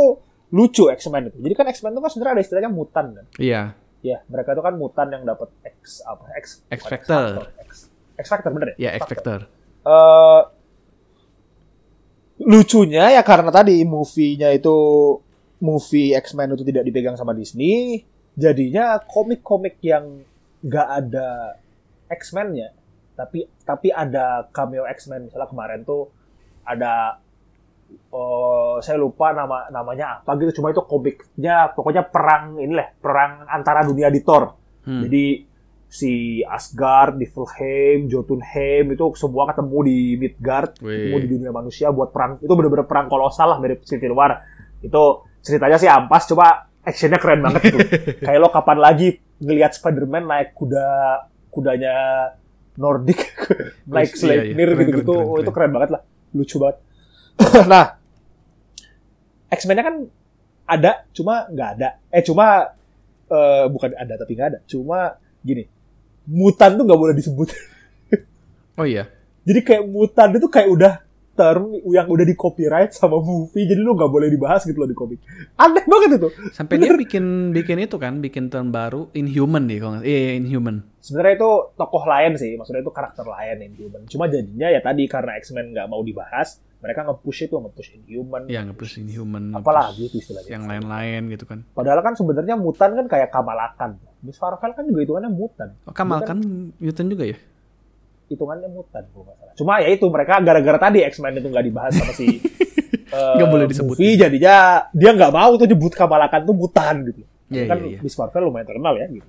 [0.49, 1.38] lucu X-Men itu.
[1.39, 3.25] Jadi kan X-Men itu kan sebenarnya ada istilahnya mutan kan.
[3.38, 5.51] iya Ya, mereka itu kan mutan yang dapat
[5.83, 6.23] X apa?
[6.39, 7.51] X X Factor.
[7.67, 8.89] X, X Factor bener ya?
[8.89, 9.39] ya X Factor.
[9.83, 10.41] Eh,
[12.39, 14.77] lucunya ya karena tadi movie-nya itu
[15.59, 20.23] movie X-Men itu tidak dipegang sama Disney, jadinya komik-komik yang
[20.63, 21.59] nggak ada
[22.07, 22.71] X-Men-nya,
[23.19, 26.07] tapi tapi ada cameo X-Men misalnya kemarin tuh
[26.63, 27.19] ada
[28.10, 33.45] oh saya lupa nama namanya apa gitu cuma itu komiknya pokoknya perang ini lah perang
[33.45, 35.04] antara dunia di Thor Hmm.
[35.06, 35.43] jadi
[35.86, 40.88] si Asgard, Niflheim, Jotunheim itu semua ketemu di Midgard, Wih.
[40.88, 42.38] ketemu di dunia manusia buat perang.
[42.38, 44.39] Itu bener-bener perang kolosal lah mirip Civil War.
[44.80, 47.82] Itu ceritanya sih ampas, coba actionnya keren banget tuh.
[48.23, 50.88] Kayak lo kapan lagi ngelihat Spider-Man naik kuda
[51.49, 51.93] kudanya
[52.78, 53.19] Nordic,
[53.89, 54.21] naik Iya, iya.
[54.56, 55.12] Sleipnir Keren, gitu-gitu.
[55.12, 56.02] keren, Oh, itu keren banget lah.
[56.32, 56.78] Lucu banget.
[57.71, 57.95] nah,
[59.49, 59.95] X-Men-nya kan
[60.69, 61.89] ada, cuma nggak ada.
[62.13, 62.75] Eh, cuma
[63.30, 64.60] eh, bukan ada tapi nggak ada.
[64.69, 65.65] Cuma gini,
[66.30, 67.49] mutan tuh nggak boleh disebut.
[68.80, 69.12] Oh iya.
[69.43, 70.93] Jadi kayak mutan itu kayak udah
[71.39, 74.95] term yang udah di copyright sama movie, jadi lu nggak boleh dibahas gitu loh di
[74.95, 75.19] komik.
[75.56, 76.28] Aneh banget itu.
[76.52, 80.84] Sampai dia bikin bikin itu kan, bikin term baru Inhuman deh kalau Iya, Inhuman.
[80.99, 84.04] Sebenarnya itu tokoh lain sih, maksudnya itu karakter lain Inhuman.
[84.12, 88.47] Cuma jadinya ya tadi karena X-Men nggak mau dibahas, mereka nge-push itu, nge-push Inhuman.
[88.47, 89.51] Ya nge-push Inhuman.
[89.51, 90.49] Apalagi nge-push itu istilahnya.
[90.55, 91.59] yang lain-lain gitu kan.
[91.75, 93.99] Padahal kan sebenarnya mutan kan kayak Kamalakan.
[94.23, 95.69] Miss Marvel kan juga hitungannya mutan.
[95.87, 96.37] Oh, Kamal Dia kan
[96.79, 97.37] mutant juga ya?
[98.29, 99.53] hitungannya mutan kalau nggak salah.
[99.57, 102.37] Cuma ya itu mereka gara-gara tadi X-Men itu nggak dibahas sama si
[103.17, 103.97] eh, Nggak boleh disebut.
[103.97, 107.25] movie, jadinya dia nggak mau tuh nyebut Kamalakan tuh mutan gitu.
[107.49, 107.99] Iya, kan iya, iya.
[108.05, 109.25] Miss Marvel lumayan terkenal ya gitu.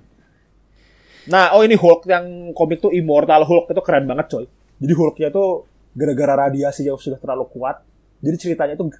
[1.33, 4.45] Nah, oh ini Hulk yang komik tuh Immortal Hulk itu keren banget coy.
[4.81, 7.83] Jadi Hulknya tuh gara-gara radiasi yang sudah terlalu kuat.
[8.21, 8.93] Jadi ceritanya tuh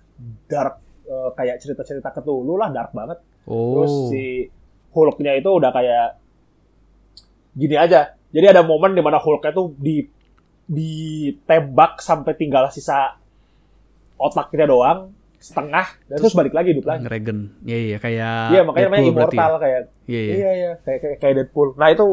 [0.46, 3.20] dark eh, kayak cerita-cerita Cthulhu lah dark banget.
[3.46, 3.80] Oh.
[3.80, 4.24] Terus si
[4.92, 6.20] Hulknya itu udah kayak
[7.54, 8.16] gini aja.
[8.32, 10.04] Jadi ada momen di mana Hulknya tuh di
[10.72, 13.20] ditembak sampai tinggal sisa
[14.16, 17.02] otaknya doang setengah dan terus, balik lagi hidup lagi.
[17.02, 17.38] Ngeregen.
[17.66, 19.60] Iya iya kayak Iya makanya namanya berarti immortal ya.
[19.60, 20.34] kayak Iya iya.
[20.38, 21.70] iya iya kayak kayak, kayak Deadpool.
[21.82, 22.06] Nah itu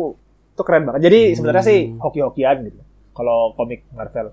[0.57, 1.01] itu keren banget.
[1.07, 2.01] Jadi sebenarnya sih Hmm.
[2.01, 2.81] hoki-hokian gitu.
[3.13, 4.33] Kalau komik Marvel.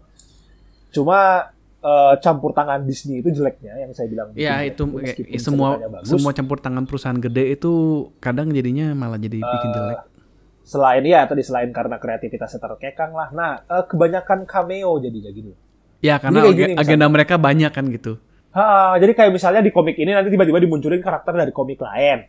[0.95, 4.31] Cuma eh, campur tangan Disney itu jeleknya yang saya bilang.
[4.31, 4.71] Iya jelek.
[4.71, 7.71] itu kayak Meskipun semua bagus, semua campur tangan perusahaan gede itu
[8.17, 9.99] kadang jadinya malah jadi bikin Eh, jelek.
[10.63, 13.29] selain ya tadi selain karena kreativitasnya terkekang lah.
[13.29, 15.51] Nah, eh, kebanyakan cameo jadinya gitu.
[15.99, 18.17] Ya karena kayak gini ag- agenda mereka banyak kan gitu.
[18.49, 22.23] Ha, jadi kayak misalnya di komik ini nanti tiba-tiba dimunculin karakter dari komik lain.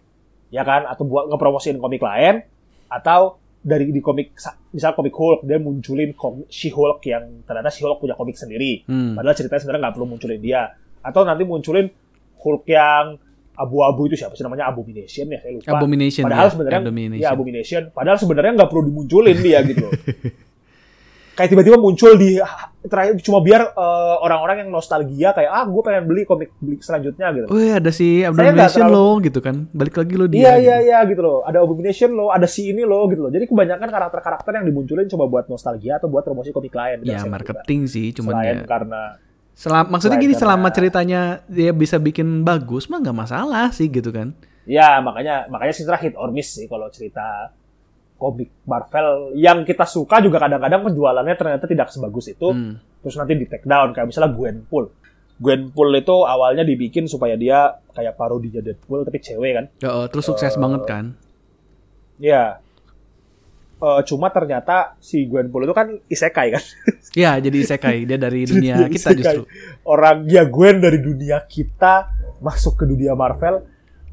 [0.48, 0.84] Ya kan?
[0.84, 2.42] Atau buat ngepromosiin komik lain
[2.86, 7.98] atau dari di komik sa- misal komik Hulk dia munculin kom- She-Hulk yang ternyata She-Hulk
[7.98, 8.86] punya komik sendiri.
[8.86, 9.12] Hmm.
[9.12, 10.62] Padahal ceritanya sebenarnya nggak perlu munculin dia.
[11.02, 11.90] Atau nanti munculin
[12.36, 13.18] Hulk yang
[13.52, 15.66] abu-abu itu siapa sih namanya Abomination ya saya lupa.
[15.72, 17.20] Abomination Padahal ya, sebenarnya Abomination.
[17.20, 17.82] ya Abomination.
[17.90, 19.86] Padahal sebenarnya nggak perlu dimunculin dia gitu
[21.36, 22.40] kayak tiba-tiba muncul di
[22.86, 27.26] terakhir cuma biar eh, orang-orang yang nostalgia kayak ah gue pengen beli komik beli selanjutnya
[27.32, 27.46] gitu.
[27.50, 29.56] Wih ada si Abomination terlalu- lo gitu kan.
[29.70, 30.38] Balik lagi lo dia.
[30.38, 30.86] Iya iya gitu.
[30.86, 31.38] iya gitu loh.
[31.42, 33.30] Ada Abomination loh, ada si ini loh gitu loh.
[33.30, 37.02] Jadi kebanyakan karakter-karakter yang dimunculin coba buat nostalgia atau buat promosi komik lain.
[37.02, 38.16] Ya marketing sih kira.
[38.22, 38.66] cuman Selain ya.
[38.66, 39.00] karena
[39.56, 44.12] Selam, maksudnya gini, karena- selama ceritanya dia bisa bikin bagus mah nggak masalah sih gitu
[44.12, 44.36] kan?
[44.68, 47.54] Ya makanya makanya sebenarnya hit or miss sih kalau cerita
[48.16, 52.48] komik Marvel yang kita suka juga kadang-kadang penjualannya ternyata tidak sebagus itu.
[52.48, 52.80] Hmm.
[53.00, 54.88] Terus nanti di take down kayak misalnya Gwenpool.
[55.36, 59.64] Gwenpool itu awalnya dibikin supaya dia kayak parodinya Deadpool tapi cewek kan.
[59.78, 61.04] Ya, oh, terus sukses Eh, banget kan?
[62.16, 62.64] Ya.
[63.76, 66.64] Eh, cuma ternyata si Gwenpool itu kan isekai kan.
[67.16, 69.16] Ya, jadi isekai dia dari dunia kita isekai.
[69.16, 69.42] justru.
[69.84, 73.64] Orang ya Gwen dari dunia kita masuk ke dunia Marvel.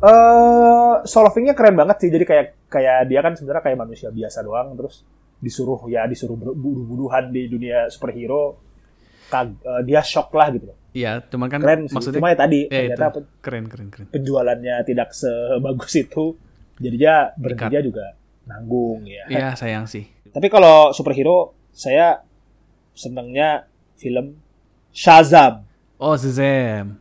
[0.04, 2.10] Eh solvingnya keren banget sih.
[2.12, 5.08] Jadi kayak kayak dia kan sebenarnya kayak manusia biasa doang terus
[5.40, 8.60] disuruh ya disuruh bunuh-bunuhan di dunia superhero.
[9.32, 10.78] Kag- eh, dia shock lah gitu loh.
[10.94, 11.96] Iya, cuman kan Keren sih.
[11.98, 12.92] maksudnya Cuma ya tadi ya itu.
[12.94, 14.08] ternyata pen- keren keren keren.
[14.12, 16.26] penjualannya tidak sebagus itu.
[16.78, 18.06] Jadi dia berhentinya juga
[18.44, 19.24] nanggung ya.
[19.26, 20.06] Iya, sayang sih.
[20.30, 22.22] Tapi kalau superhero saya
[22.94, 24.38] senangnya film
[24.92, 25.66] Shazam.
[25.98, 27.00] Oh, Shazam.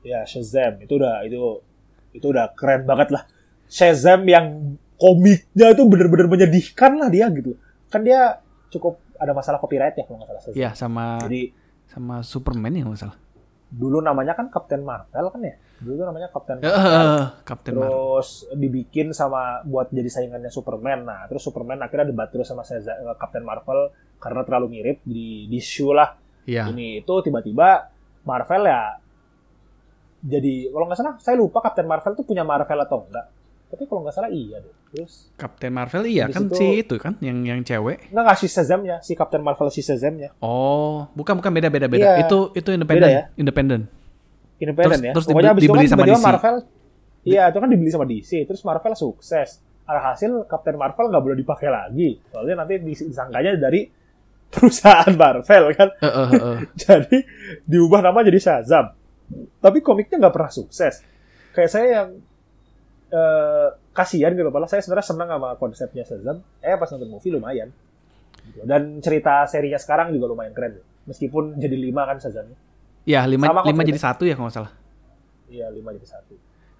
[0.00, 1.60] Ya Shazam itu udah itu
[2.14, 3.26] itu udah keren banget lah.
[3.66, 7.58] Shazam yang komiknya itu bener-bener menyedihkan lah dia gitu.
[7.88, 8.38] Kan dia
[8.70, 10.56] cukup ada masalah copyright ya kalau nggak salah Shazam.
[10.56, 11.42] Iya, sama Jadi
[11.84, 13.18] sama Superman ya nggak salah.
[13.66, 15.58] dulu namanya kan Captain Marvel kan ya.
[15.82, 17.10] Dulu tuh namanya Captain Eh, Marvel.
[17.42, 17.90] Captain Marvel.
[17.90, 21.02] terus dibikin sama buat jadi saingannya Superman.
[21.02, 25.58] Nah, terus Superman akhirnya debat terus sama Shazam, Captain Marvel karena terlalu mirip di di
[25.58, 26.14] show lah.
[26.44, 26.70] Iya.
[26.70, 27.90] Ini itu tiba-tiba
[28.22, 28.94] Marvel ya
[30.24, 33.26] jadi kalau nggak salah saya lupa Captain Marvel tuh punya Marvel atau enggak.
[33.64, 34.72] Tapi kalau nggak salah iya deh.
[34.88, 38.08] Terus Captain Marvel iya kan itu- si itu kan yang yang cewek.
[38.08, 40.32] enggak ngasih Shazamnya, si Captain Marvel si Shazamnya.
[40.38, 42.06] Oh, bukan bukan beda beda beda.
[42.16, 42.24] Iya.
[42.24, 43.08] Itu itu independen.
[43.08, 43.22] Ya?
[43.34, 43.80] Independen.
[44.56, 45.12] Independen Terus- ya.
[45.12, 46.24] terus Pokoknya dibe- abis itu dibeli kan sama tiba-tiba DC.
[46.24, 46.56] Marvel
[47.24, 48.30] Iya, itu kan dibeli sama DC.
[48.44, 49.48] Terus Marvel sukses.
[49.84, 52.16] Alhasil Captain Marvel nggak boleh dipakai lagi.
[52.28, 53.84] Soalnya nanti dis- disangkanya dari
[54.52, 55.88] perusahaan Marvel kan.
[55.90, 56.56] Eh, eh, eh.
[56.74, 57.16] jadi
[57.64, 58.92] diubah nama jadi Shazam.
[59.60, 61.00] Tapi komiknya nggak pernah sukses.
[61.54, 62.08] Kayak saya yang
[63.14, 66.42] eh, kasihan gitu, malah saya sebenarnya senang sama konsepnya Shazam.
[66.60, 67.70] Eh pas nonton movie lumayan.
[68.44, 68.60] Gitu.
[68.68, 70.82] Dan cerita serinya sekarang juga lumayan keren.
[71.08, 72.56] Meskipun jadi lima kan Shazamnya.
[73.04, 74.72] Ya, lima, Sama lima jadi satu ya kalau nggak salah.
[75.48, 76.34] Iya lima jadi satu.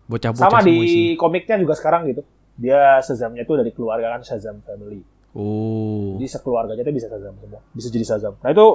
[0.09, 1.21] Bocah-bocah Sama semua di isinya.
[1.21, 2.23] komiknya juga sekarang gitu.
[2.61, 5.01] Dia Shazamnya itu dari keluarga kan Shazam family.
[5.37, 6.17] Oh.
[6.17, 7.61] Jadi sekeluarganya itu bisa Shazam semua.
[7.73, 8.35] Bisa jadi Shazam.
[8.41, 8.67] Nah itu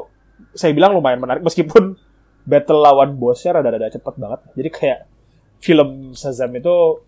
[0.55, 1.99] saya bilang lumayan menarik meskipun
[2.45, 4.39] battle lawan bosnya rada-rada cepet banget.
[4.55, 4.99] Jadi kayak
[5.59, 7.03] film Shazam itu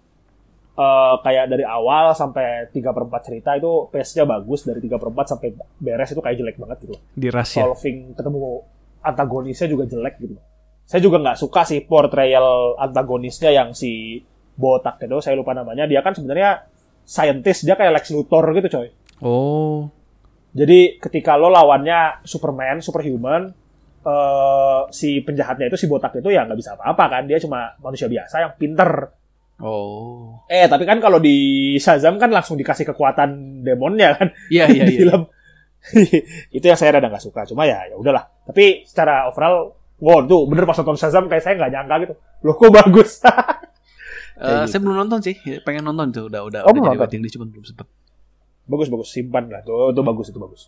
[0.75, 4.67] eh, kayak dari awal sampai 3 per 4 cerita itu pace-nya bagus.
[4.67, 5.47] Dari 3 per 4 sampai
[5.79, 6.95] beres itu kayak jelek banget gitu.
[7.15, 7.63] Di Rusia.
[7.63, 8.41] Solving ketemu
[9.01, 10.35] antagonisnya juga jelek gitu.
[10.85, 14.19] Saya juga nggak suka sih portrayal antagonisnya yang si
[14.59, 15.17] botak itu.
[15.23, 15.87] Saya lupa namanya.
[15.87, 16.67] Dia kan sebenarnya
[17.07, 17.63] scientist.
[17.63, 18.87] Dia kayak Lex Luthor gitu coy.
[19.23, 19.87] Oh.
[20.51, 23.55] Jadi ketika lo lawannya Superman, superhuman,
[24.01, 28.09] eh si penjahatnya itu si botak itu ya nggak bisa apa-apa kan, dia cuma manusia
[28.09, 28.89] biasa yang pinter.
[29.61, 30.41] Oh.
[30.49, 31.37] Eh tapi kan kalau di
[31.77, 34.97] Shazam kan langsung dikasih kekuatan demonnya kan Iya, iya, iya.
[35.05, 35.21] film.
[36.57, 37.45] itu yang saya rada nggak suka.
[37.45, 38.25] Cuma ya ya udahlah.
[38.45, 42.13] Tapi secara overall, wow tuh bener pas nonton Shazam kayak saya nggak nyangka gitu.
[42.41, 43.11] Loh kok bagus.
[44.31, 44.71] Kayak gitu.
[44.73, 47.53] saya belum nonton sih, pengen nonton tuh udah udah Oh, udah jadi waiting list, cuman
[47.53, 47.85] belum sempet.
[48.65, 50.61] bagus bagus simpan lah tuh itu bagus itu bagus.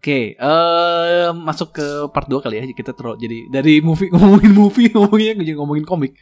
[0.00, 2.64] Oke, eh masuk ke part 2 kali ya.
[2.72, 6.16] Kita terus jadi dari movie ngomongin movie ngomongin jadi ngomongin komik.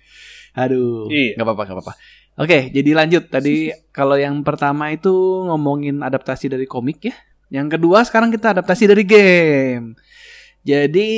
[0.58, 1.38] Aduh, Iya.
[1.38, 1.94] nggak apa-apa, nggak apa-apa.
[2.42, 3.30] Oke, jadi lanjut.
[3.30, 5.14] Tadi kalau yang pertama itu
[5.46, 7.14] ngomongin adaptasi dari komik ya.
[7.54, 9.94] Yang kedua sekarang kita adaptasi dari game.
[10.66, 11.08] Jadi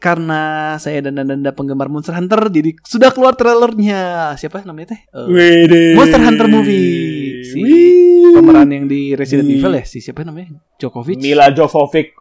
[0.00, 4.32] karena saya dan Danda penggemar Monster Hunter, jadi sudah keluar trailernya.
[4.34, 5.00] Siapa namanya teh?
[5.12, 5.94] Eh, Wede.
[5.94, 7.25] Monster Hunter movie.
[7.42, 8.32] Si Wih.
[8.32, 10.56] pemeran yang di Resident Evil ya, si siapa namanya?
[10.78, 11.18] Djokovic.
[11.18, 12.12] Mila Jovovich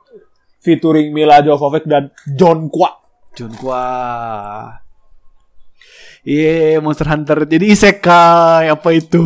[0.59, 2.89] featuring Mila Jovovich dan John Kwa.
[3.35, 3.85] John Kwa.
[6.25, 9.21] Iya, Monster Hunter jadi isekai apa itu?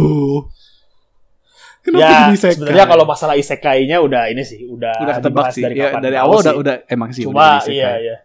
[1.80, 2.56] Kenapa ya, jadi isekai?
[2.60, 5.64] sebenarnya kalau masalah isekainya udah ini sih, udah udah ketebak sih.
[5.64, 6.60] dari, ya, dari awal udah sih.
[6.60, 7.76] udah emang sih udah Cuma isekai.
[7.80, 8.16] iya iya.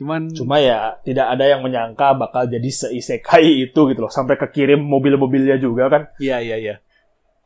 [0.00, 4.80] Cuman Cuma ya tidak ada yang menyangka bakal jadi seisekai itu gitu loh, sampai kekirim
[4.80, 6.02] mobil-mobilnya juga kan.
[6.16, 6.74] iya iya iya.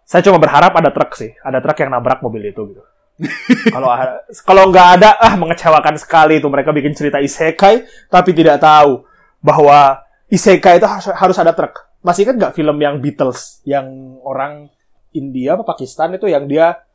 [0.07, 2.83] Saya cuma berharap ada truk sih, ada truk yang nabrak mobil itu gitu.
[3.75, 3.91] kalau
[4.47, 9.03] kalau nggak ada, ah mengecewakan sekali itu mereka bikin cerita isekai tapi tidak tahu
[9.43, 11.75] bahwa isekai itu harus, harus ada truk.
[12.07, 13.91] Masih ingat nggak film yang Beatles yang
[14.23, 14.71] orang
[15.11, 16.87] India apa Pakistan itu yang dia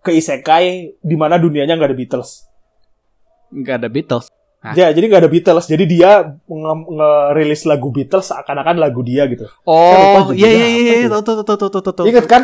[0.00, 2.48] ke isekai di mana dunianya nggak ada Beatles.
[3.52, 4.32] Enggak ada Beatles.
[4.62, 4.78] Hah?
[4.78, 5.66] Ya, jadi nggak ada Beatles.
[5.66, 9.50] Jadi dia nge- ngerilis lagu Beatles seakan-akan lagu dia gitu.
[9.66, 12.06] Saya Oh, iya iya iya, apa tahu tahu tahu tahu tahu tahu.
[12.06, 12.42] Ingat kan?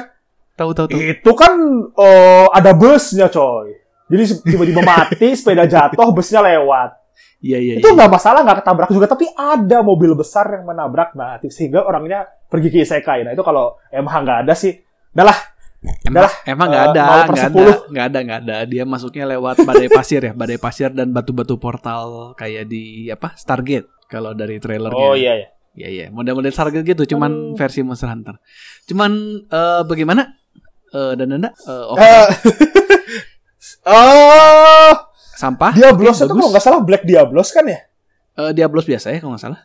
[0.58, 0.98] Tahu tahu tahu.
[0.98, 1.54] Itu kan
[1.94, 3.78] oh, ada busnya coy.
[4.10, 6.98] Jadi tiba-tiba mati, sepeda jatuh, busnya lewat.
[7.38, 7.72] Iya iya.
[7.78, 7.94] Itu iya.
[7.94, 9.06] nggak masalah, nggak ketabrak juga.
[9.06, 13.22] Tapi ada mobil besar yang menabrak, nah sehingga orangnya pergi ke isekai.
[13.22, 14.74] Nah itu kalau MH nggak ada sih,
[15.14, 15.38] udah lah.
[15.78, 17.22] Emang, Udah emang nggak eh, ada, nggak
[17.54, 17.92] ada, 10.
[17.94, 18.56] nggak ada, nggak ada.
[18.66, 23.86] Dia masuknya lewat badai pasir ya, badai pasir dan batu-batu portal kayak di apa Stargate
[24.10, 24.98] kalau dari trailernya.
[24.98, 25.48] Oh iya ya.
[25.78, 27.54] Iya iya, model-model Stargate gitu, cuman Oh.
[27.54, 28.42] versi Monster Hunter.
[28.90, 29.12] Cuman
[29.46, 30.34] eh, bagaimana?
[30.90, 32.26] Eh dan Nanda, oh, Eh,
[33.86, 34.92] oh,
[35.38, 35.70] sampah?
[35.78, 37.78] Diablos Oke, itu kalau nggak salah Black Diablos kan ya?
[38.34, 39.60] Eh, Diablos biasa ya kalau nggak salah.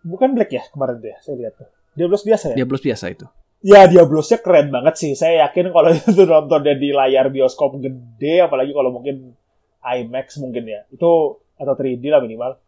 [0.00, 1.68] Bukan Black ya kemarin ya, saya lihat tuh.
[1.92, 2.56] Diablos biasa ya?
[2.56, 3.28] Diablos biasa itu.
[3.62, 5.14] Ya Diablosnya keren banget sih.
[5.14, 9.32] Saya yakin kalau itu nontonnya di layar bioskop gede, apalagi kalau mungkin
[9.80, 10.82] IMAX mungkin ya.
[10.88, 12.58] Itu atau 3D lah minimal.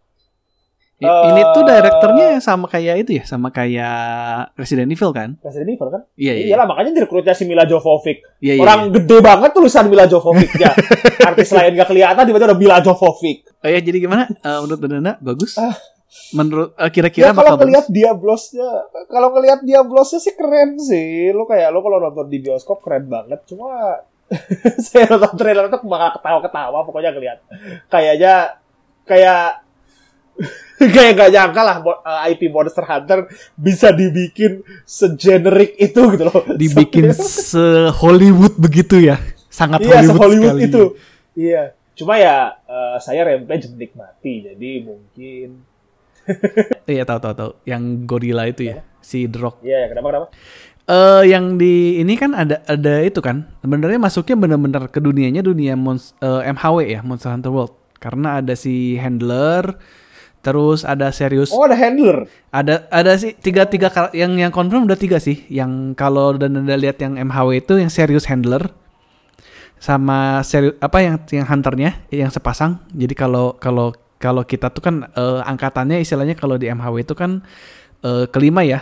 [0.94, 5.34] I- Eh, ini tuh direkturnya sama kayak itu ya, sama kayak Resident Evil kan?
[5.42, 6.02] Resident Evil kan?
[6.14, 6.44] Iya iya.
[6.54, 8.22] Iyalah makanya direkrutnya si Mila Jovovich.
[8.38, 10.70] Iya, iya, Orang gede banget tulisan Mila Jovovich-nya.
[11.28, 13.42] Artis lain gak kelihatan tiba-tiba ada Mila Jovovich.
[13.58, 14.30] Oh ya, jadi gimana?
[14.30, 15.58] Eh, menurut Nanda bagus?
[15.58, 15.74] Ah.
[16.34, 17.86] Menurut eh, kira-kira Ya kalau ngelihat?
[17.90, 18.70] Diablosnya,
[19.10, 21.30] kalau ngelihat Diablosnya sih keren sih.
[21.34, 23.42] Lo kayak lo kalau nonton di bioskop keren banget.
[23.46, 23.98] Cuma
[24.86, 27.38] saya nonton trailer itu bakal ketawa-ketawa pokoknya ngelihat.
[27.90, 28.34] Kayaknya
[29.04, 29.64] kayak
[30.94, 36.42] kayak gak nyangka lah uh, IP Monster Hunter bisa dibikin segenerik itu gitu loh.
[36.58, 37.14] Dibikin
[37.50, 40.66] se Hollywood begitu ya, sangat iya, Hollywood, Hollywood sekali.
[40.66, 40.82] itu.
[41.38, 41.62] Iya.
[41.94, 44.50] Cuma ya uh, saya Rampage menikmati.
[44.50, 45.73] Jadi mungkin
[46.90, 47.50] Iya tahu tahu tahu.
[47.64, 49.64] Yang gorila itu ya, si The Rock.
[49.64, 50.26] Iya, ya, kenapa kenapa?
[50.84, 53.48] Eh yang di ini kan ada ada itu kan.
[53.64, 57.72] Sebenarnya masuknya benar-benar ke dunianya dunia mons, eh, MHW ya, Monster Hunter World.
[57.96, 59.80] Karena ada si handler,
[60.44, 62.28] terus ada serius Oh, ada handler.
[62.52, 65.40] Ada ada sih tiga tiga yang yang confirm udah tiga sih.
[65.48, 68.68] Yang kalau dan anda lihat yang MHW itu yang serius handler
[69.80, 72.84] sama serius apa yang yang hunternya yang sepasang.
[72.92, 77.44] Jadi kalau kalau kalau kita tuh kan eh, angkatannya istilahnya kalau di MHW itu kan
[78.00, 78.80] eh, kelima ya,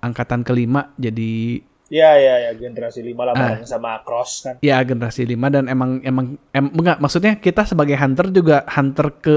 [0.00, 0.90] angkatan kelima.
[0.98, 3.38] Jadi Iya, iya, ya, generasi 5 lah Ah.
[3.50, 4.54] bareng sama Cross kan.
[4.62, 9.34] ya generasi lima dan emang emang em, enggak maksudnya kita sebagai hunter juga hunter ke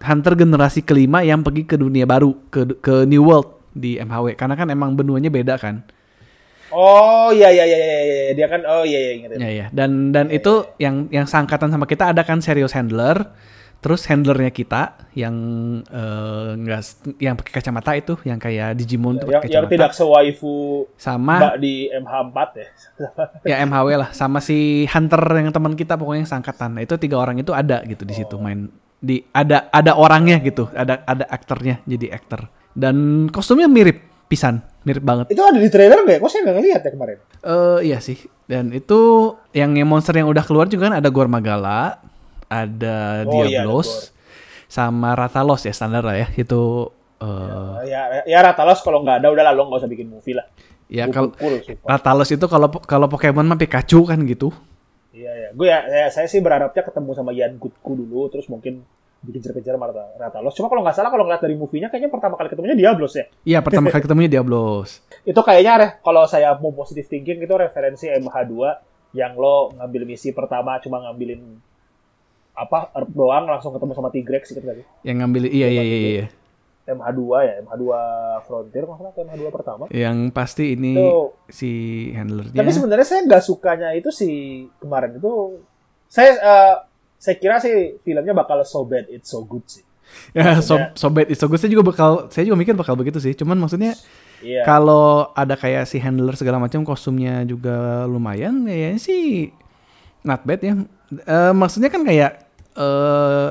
[0.00, 4.56] hunter generasi kelima yang pergi ke dunia baru ke ke New World di MHW karena
[4.56, 5.84] kan emang benuanya beda kan.
[6.72, 8.32] Oh, iya, iya, iya, iya, iya.
[8.32, 9.28] Dia kan, oh iya, iya, ingat.
[9.36, 9.66] Ya ya.
[9.68, 13.20] Dan dan itu yang yang seangkatan sama kita ada kan serius handler.
[13.82, 15.34] Terus handlernya kita yang
[15.90, 16.80] eh, enggak
[17.18, 19.74] yang pakai kacamata itu yang kayak Digimon tuh Yang, pakai yang kacamata.
[19.74, 20.54] tidak sewaifu
[20.94, 22.68] Sama Mbak di MH4 ya.
[23.50, 26.78] ya MHW lah sama si hunter yang teman kita pokoknya yang seangkatan.
[26.78, 28.70] Nah, itu tiga orang itu ada gitu di situ main
[29.02, 32.46] di ada ada orangnya gitu, ada ada aktornya jadi aktor.
[32.70, 33.98] Dan kostumnya mirip
[34.30, 35.34] pisan, mirip banget.
[35.34, 36.20] Itu ada di trailer nggak ya?
[36.22, 37.18] Kok saya nggak ngeliat ya kemarin?
[37.42, 38.16] Eh iya sih.
[38.46, 41.98] Dan itu yang yang monster yang udah keluar juga kan ada Gormagala,
[42.54, 44.02] ada Oh, iya, Diablos, Gor.
[44.66, 46.28] sama Rathalos ya standar lah ya.
[46.32, 50.34] Itu eh Ya, ya Ratalos kalau nggak ada udah lah lo nggak usah bikin movie
[50.34, 50.46] lah.
[50.86, 51.32] ya kalau.
[51.82, 54.52] Rathalos itu kalau kalau Pokemon mah Pikachu kan gitu.
[55.10, 55.48] Iya, ya.
[55.52, 58.80] Gue ya, ya, saya sih berharapnya ketemu sama Ian Gutku dulu, terus mungkin
[59.20, 60.52] dikejar-kejar sama Rata- Ratalos.
[60.52, 63.24] Cuma kalau nggak salah kalau ngeliat dari movie-nya kayaknya pertama kali ketemunya Diablos ya.
[63.42, 64.98] Iya pertama kali ketemunya Diablos.
[65.22, 68.52] Itu kayaknya kalau saya mau positive thinking itu referensi MH2
[69.12, 71.60] yang lo ngambil misi pertama cuma ngambilin
[72.52, 74.82] apa Earth doang langsung ketemu sama Tigrex gitu tadi.
[75.02, 76.26] Yang ngambil iya iya iya iya.
[76.82, 77.84] MH2 ya, MH2
[78.42, 79.84] Frontier salah atau MH2 pertama.
[79.88, 81.70] Yang pasti ini Itu si
[82.12, 82.58] handlernya.
[82.58, 84.28] Tapi sebenarnya saya nggak sukanya itu si
[84.82, 85.62] kemarin itu
[86.10, 86.74] saya eh,
[87.16, 89.86] saya kira sih filmnya bakal so bad it's so good sih.
[90.36, 93.32] ya, so, maksudnya- Sobet Isogo saya juga bakal saya juga mikir bakal begitu sih.
[93.32, 93.96] Cuman maksudnya
[94.42, 94.66] Iya.
[94.66, 99.54] kalau ada kayak si handler segala macam kostumnya juga lumayan kayaknya sih
[100.26, 100.74] not bad ya.
[101.12, 102.30] Eh, maksudnya kan kayak
[102.72, 103.48] eh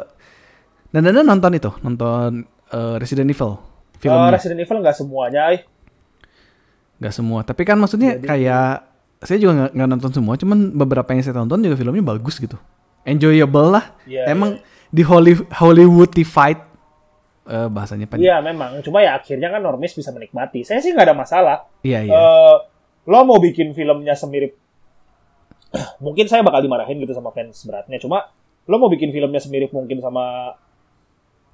[0.91, 4.33] dan dan nonton itu, nonton eh, Resident Evil Eh, filmnya.
[4.33, 5.61] Resident Evil nggak semuanya, eh.
[6.97, 8.69] Nggak semua, tapi kan maksudnya Jadi- kayak
[9.21, 12.57] saya juga nggak nonton semua, cuman beberapa yang saya tonton juga filmnya bagus gitu.
[13.01, 13.85] Enjoyable lah.
[14.05, 14.57] Iya, Emang
[14.89, 16.59] di Holly, Hollywoodified
[17.41, 18.17] eh, bahasanya apa?
[18.17, 20.61] Iya memang, cuma ya akhirnya kan normis bisa menikmati.
[20.61, 21.57] Saya sih nggak ada masalah.
[21.81, 22.13] Iya, iya.
[22.13, 22.55] Eh,
[23.05, 24.60] lo mau bikin filmnya semirip,
[26.03, 27.97] mungkin saya bakal dimarahin gitu sama fans beratnya.
[27.97, 28.27] Cuma
[28.67, 30.55] lo mau bikin filmnya semirip mungkin sama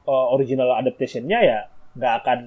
[0.06, 1.60] eh, original adaptationnya ya
[1.98, 2.40] nggak akan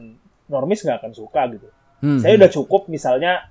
[0.51, 1.69] normis nggak akan suka gitu.
[2.01, 2.21] Hmm.
[2.21, 3.47] Saya udah cukup misalnya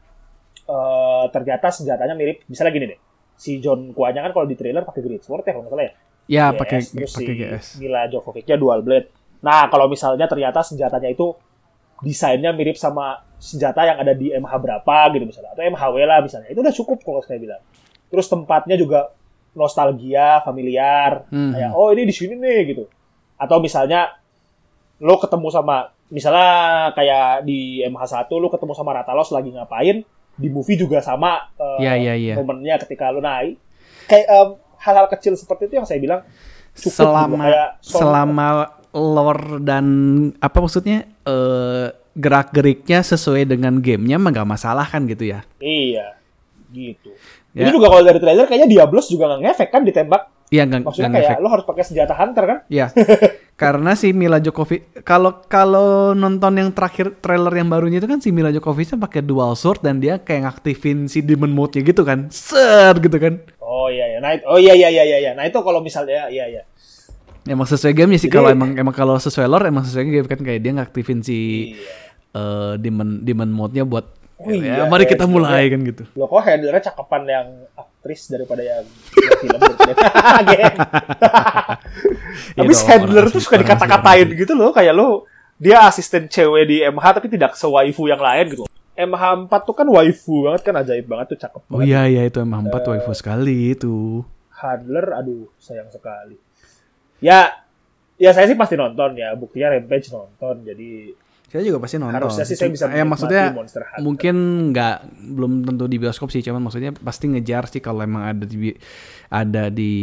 [0.67, 2.99] eh, ternyata senjatanya mirip, misalnya gini deh.
[3.39, 5.93] Si John Kuanya kan kalau di trailer pakai great sword ya kalau nggak salah ya.
[6.30, 7.65] ya pakai pakai si GS.
[7.82, 9.09] Mila Jovovich-nya dual blade.
[9.39, 11.32] Nah, kalau misalnya ternyata senjatanya itu
[12.03, 16.51] desainnya mirip sama senjata yang ada di MH berapa gitu misalnya atau MHW lah misalnya.
[16.51, 17.63] Itu udah cukup kalau saya bilang.
[18.10, 19.14] Terus tempatnya juga
[19.53, 21.26] nostalgia familiar.
[21.30, 21.53] Hmm.
[21.53, 22.84] kayak oh ini di sini nih gitu.
[23.39, 24.14] Atau misalnya
[24.99, 30.03] lo ketemu sama misalnya kayak di MH1 lo ketemu sama Ratalos lagi ngapain
[30.39, 32.34] di movie juga sama eh, Iya, iya, iya.
[32.36, 33.55] momennya ketika lo naik.
[34.10, 34.49] Kayak em,
[34.82, 36.22] hal-hal kecil seperti itu yang saya bilang
[36.74, 38.47] cukup selama kayak selama
[38.95, 39.86] lore dan
[40.41, 41.88] apa maksudnya eh
[42.20, 45.45] gerak-geriknya sesuai dengan gamenya mah nggak masalah kan gitu ya?
[45.62, 46.20] Iya
[46.70, 47.10] gitu
[47.60, 47.64] Ya.
[47.66, 51.10] ini juga kalau dari trailer kayaknya Diablos juga nggak ngefek kan ditembak Iya nggak maksudnya
[51.10, 51.43] nggak kayak ngefek.
[51.43, 52.86] lo harus pakai senjata hunter kan Ya,
[53.62, 58.32] karena si Mila Djokovic kalau kalau nonton yang terakhir trailer yang barunya itu kan si
[58.32, 62.30] Mila Djokovicnya pakai dual sword dan dia kayak ngaktifin si demon mode-nya gitu kan.
[62.30, 63.43] Ser gitu kan.
[63.62, 65.32] oh iya iya nah oh iya iya iya iya iya.
[65.34, 66.64] nah itu kalau misalnya iya iya
[67.45, 70.60] Emang sesuai gamenya sih kalau emang emang kalau sesuai lore emang sesuai game kan kayak
[70.60, 71.38] dia ngaktifin si
[71.70, 71.78] Iya.
[72.32, 74.05] eh, demon demon mode-nya buat
[74.40, 76.04] Oh ya, iya, mari kita mulai sebenarnya- kan gitu.
[76.16, 79.60] Loh kok handlernya cakepan yang aktris daripada yang, yang film.
[79.70, 80.56] Tapi
[82.56, 86.78] Iya dong, handler orang tuh suka dikata-katain gitu loh kayak lo dia asisten cewek di
[86.82, 88.64] MH tapi tidak sewaifu yang lain gitu.
[88.96, 91.88] MH4 tuh kan waifu banget kan ajaib banget tuh cakep Oh banget.
[91.88, 92.90] iya iya itu emang empat Eh.
[92.90, 94.24] waifu sekali itu.
[94.54, 96.36] Handler aduh sayang sekali.
[97.20, 97.60] Ya
[98.16, 101.16] ya saya sih pasti nonton ya buktinya Rampage nonton jadi
[101.50, 102.14] Saya juga pasti nonton.
[102.14, 104.02] Harusnya sih saya bisa ya, menikmati maksudnya Monster Hunter.
[104.06, 104.36] mungkin
[104.70, 104.97] nggak
[105.34, 108.70] belum tentu di bioskop sih, cuman maksudnya pasti ngejar sih kalau emang ada di
[109.34, 109.93] ada di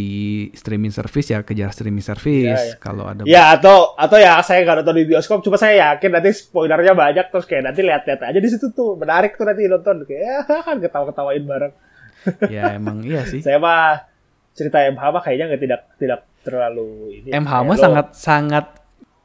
[0.50, 2.50] streaming service ya kejar streaming service.
[2.50, 2.82] Iya, iya.
[2.82, 6.34] Kalau ada Ya atau atau ya saya nggak nonton di bioskop, cuma saya yakin nanti
[6.34, 10.22] spoilernya banyak terus kayak nanti lihat-lihat aja di situ tuh menarik tuh nanti nonton kayak
[10.50, 11.72] ya, kan ketawa-ketawain bareng.
[12.54, 13.38] ya emang iya sih.
[13.38, 14.02] Saya mah
[14.50, 17.28] cerita MH mah kayaknya nggak tidak tidak terlalu ini.
[17.30, 18.66] MH mah sangat sangat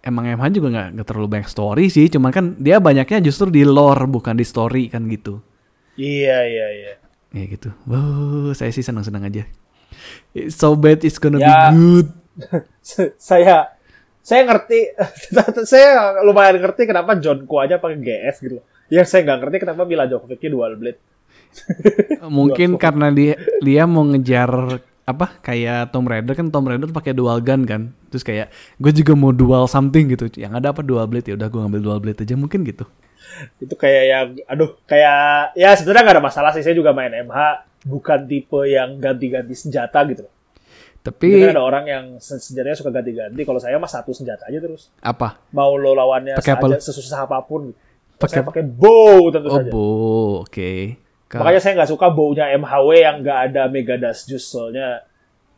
[0.01, 3.61] emang MH juga nggak nggak terlalu banyak story sih, cuman kan dia banyaknya justru di
[3.61, 5.41] lore bukan di story kan gitu.
[5.95, 6.93] Iya iya iya.
[7.31, 7.71] Ya gitu.
[7.85, 9.47] Wow, saya sih senang-senang aja.
[10.33, 11.71] It's so bad it's gonna Ya.
[11.71, 12.07] be good.
[13.19, 13.71] saya
[14.21, 14.95] saya ngerti
[15.71, 18.65] saya lumayan ngerti kenapa John Ko aja pakai GS gitu loh.
[18.91, 20.99] Ya saya nggak ngerti kenapa Mila Jovovicnya dual blade.
[22.27, 24.51] Mungkin karena dia dia mau ngejar
[25.03, 27.91] apa kayak Tomb Raider kan Tomb Raider pakai dual gun kan.
[28.11, 30.27] Terus kayak gue juga mau dual something gitu.
[30.35, 32.83] Yang ada apa dual blade ya udah gue ngambil dual blade aja mungkin gitu.
[33.57, 35.17] itu kayak yang aduh kayak
[35.55, 37.37] ya sebenarnya nggak ada masalah sih saya juga main MH
[37.81, 40.33] bukan tipe yang ganti-ganti senjata gitu loh.
[41.01, 44.45] Jadi Tapi kan ada orang yang sen- senjatanya suka ganti-ganti kalau saya mah satu senjata
[44.45, 45.41] aja terus apa?
[45.49, 47.73] mau lo lawannya saja sesusah apa pun.
[48.19, 49.85] Pakai saya pakai bow tentu Oh, saja bo,
[50.45, 50.71] oke.
[51.25, 55.01] Ka- makanya saya nggak suka bownya MHW yang nggak ada Mega Dash Juice soalnya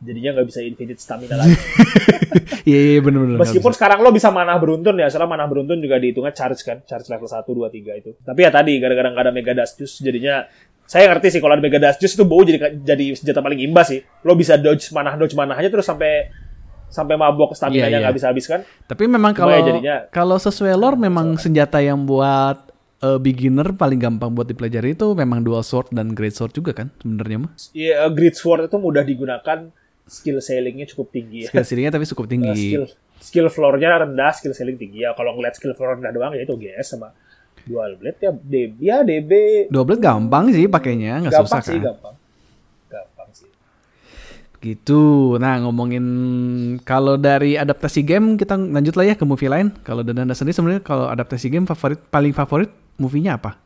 [0.00, 1.52] jadinya nggak bisa infinite stamina lagi
[2.68, 3.36] Iya, iya bener-bener.
[3.36, 3.78] nggak Meskipun bisa.
[3.78, 7.24] sekarang lo bisa manah beruntun ya, soalnya manah beruntun juga dihitungnya charge kan, charge level
[7.24, 8.10] 1, 2, 3 itu.
[8.18, 10.44] Tapi ya tadi, gara-gara nggak ada Mega Dash Juice, jadinya
[10.84, 13.88] saya ngerti sih kalau ada Mega Dash Juice itu bau jadi jadi senjata paling imbas
[13.88, 14.00] sih.
[14.20, 16.28] Lo bisa dodge manah dodge manah aja terus sampai
[16.86, 18.00] sampai mabok stamina Iya, nya iya.
[18.04, 18.60] nggak bisa habis kan.
[18.84, 23.72] Tapi memang Cuma kalau ya jadinya- kalau sesuai lore memang senjata yang buat eh, beginner
[23.72, 27.52] paling gampang buat dipelajari itu memang dual sword dan great sword juga kan sebenarnya mah.
[27.70, 29.58] Iya, Great Sword itu mudah digunakan,
[30.04, 31.50] skill ceilingnya cukup tinggi ya.
[31.50, 32.52] Skill ceilingnya tapi cukup tinggi.
[32.52, 32.84] skill
[33.24, 35.16] skill floor-nya rendah, skill ceiling tinggi ya.
[35.16, 37.12] Kalau ngeliat skill floor rendah doang ya itu GS sama
[37.64, 39.32] dual blade ya DB ya DB
[39.72, 41.96] Dua blade gampang sih pakainya, nggak susah sih kan.
[41.96, 42.14] gampang.
[42.92, 43.48] Gampang sih.
[44.60, 45.02] Gitu.
[45.40, 46.04] Nah, ngomongin
[46.84, 49.72] kalau dari adaptasi game kita lanjut lah ya ke movie lain.
[49.80, 52.68] Kalau dan Anda sendiri sebenarnya kalau adaptasi game favorit paling favorit
[53.00, 53.56] movie-nya apa?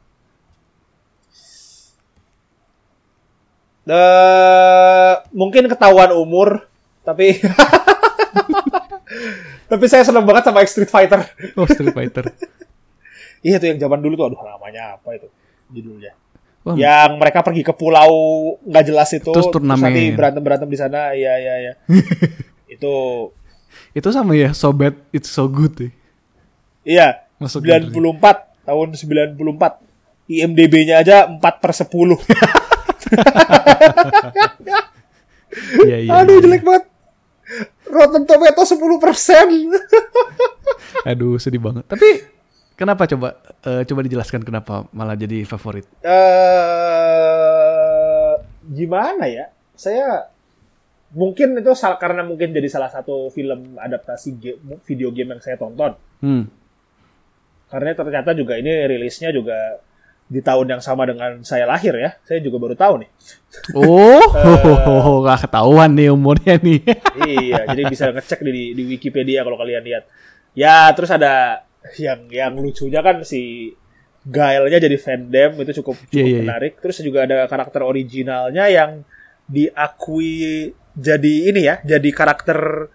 [3.89, 6.69] Eh, mungkin ketahuan umur,
[7.01, 7.41] tapi
[9.73, 11.25] tapi saya seneng banget sama Street Fighter.
[11.57, 12.29] Oh, Street Fighter.
[13.39, 15.31] Iya tuh yang zaman dulu tuh, aduh namanya apa itu
[15.71, 16.11] judulnya?
[16.67, 18.11] Wah, Yang mereka pergi ke pulau
[18.67, 19.79] nggak jelas itu, Terus turnamen.
[19.79, 21.73] nanti berantem berantem di sana, iya iya iya.
[22.75, 22.95] itu
[23.95, 25.93] itu sama ya, So Bad It's So Good deh.
[26.83, 27.95] iya Masuk 94
[28.67, 29.39] tahun 94
[30.27, 32.19] IMDb-nya aja 4 per 10
[35.81, 36.11] Iya, iya.
[36.15, 36.45] Aduh iya.
[36.45, 36.85] jelek banget.
[37.89, 39.47] Rotten Tomato 10 persen.
[41.09, 41.89] Aduh, sedih banget.
[41.89, 42.09] Tapi
[42.77, 43.29] kenapa coba
[43.65, 45.89] eh, coba dijelaskan kenapa malah jadi favorit?
[46.99, 48.33] Eh,
[48.69, 49.49] gimana ya?
[49.73, 50.29] Saya
[51.17, 55.57] mungkin itu sal- karena mungkin jadi salah satu film adaptasi ge- video game yang saya
[55.57, 55.97] tonton.
[56.21, 56.45] Hmm.
[57.69, 59.81] Karena ternyata juga ini rilisnya juga
[60.29, 62.13] di tahun yang sama dengan saya lahir ya.
[62.23, 63.11] Saya juga baru tahu nih.
[63.73, 65.21] Oh, Eh.
[65.25, 66.81] nggak ketahuan nih umurnya nih.
[67.49, 70.05] iya, jadi bisa ngecek di di Wikipedia kalau kalian lihat.
[70.53, 71.65] Ya, terus ada
[71.97, 73.73] yang yang lucunya kan si
[74.29, 76.41] Gael-nya jadi Vandam itu cukup cukup Iya, iya, iya.
[76.45, 76.73] menarik.
[76.85, 78.91] Terus juga ada karakter originalnya yang
[79.49, 82.91] diakui jadi ini ya, jadi karakter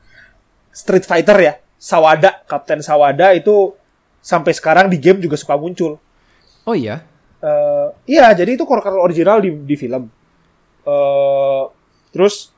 [0.69, 1.53] Street Fighter ya.
[1.83, 3.75] Sawada, Kapten Sawada itu
[4.23, 5.99] sampai sekarang di game juga suka muncul.
[6.63, 7.03] Oh iya.
[7.43, 10.07] Eh, iya, jadi itu karakter original di di film.
[10.83, 11.63] eh
[12.09, 12.51] terus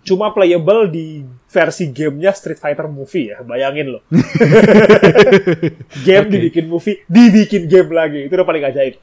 [0.00, 4.02] cuma playable di versi gamenya Street Fighter movie ya, bayangin loh.
[6.06, 6.32] game Oke.
[6.32, 8.94] dibikin movie, dibikin game lagi, itu udah paling ajaib.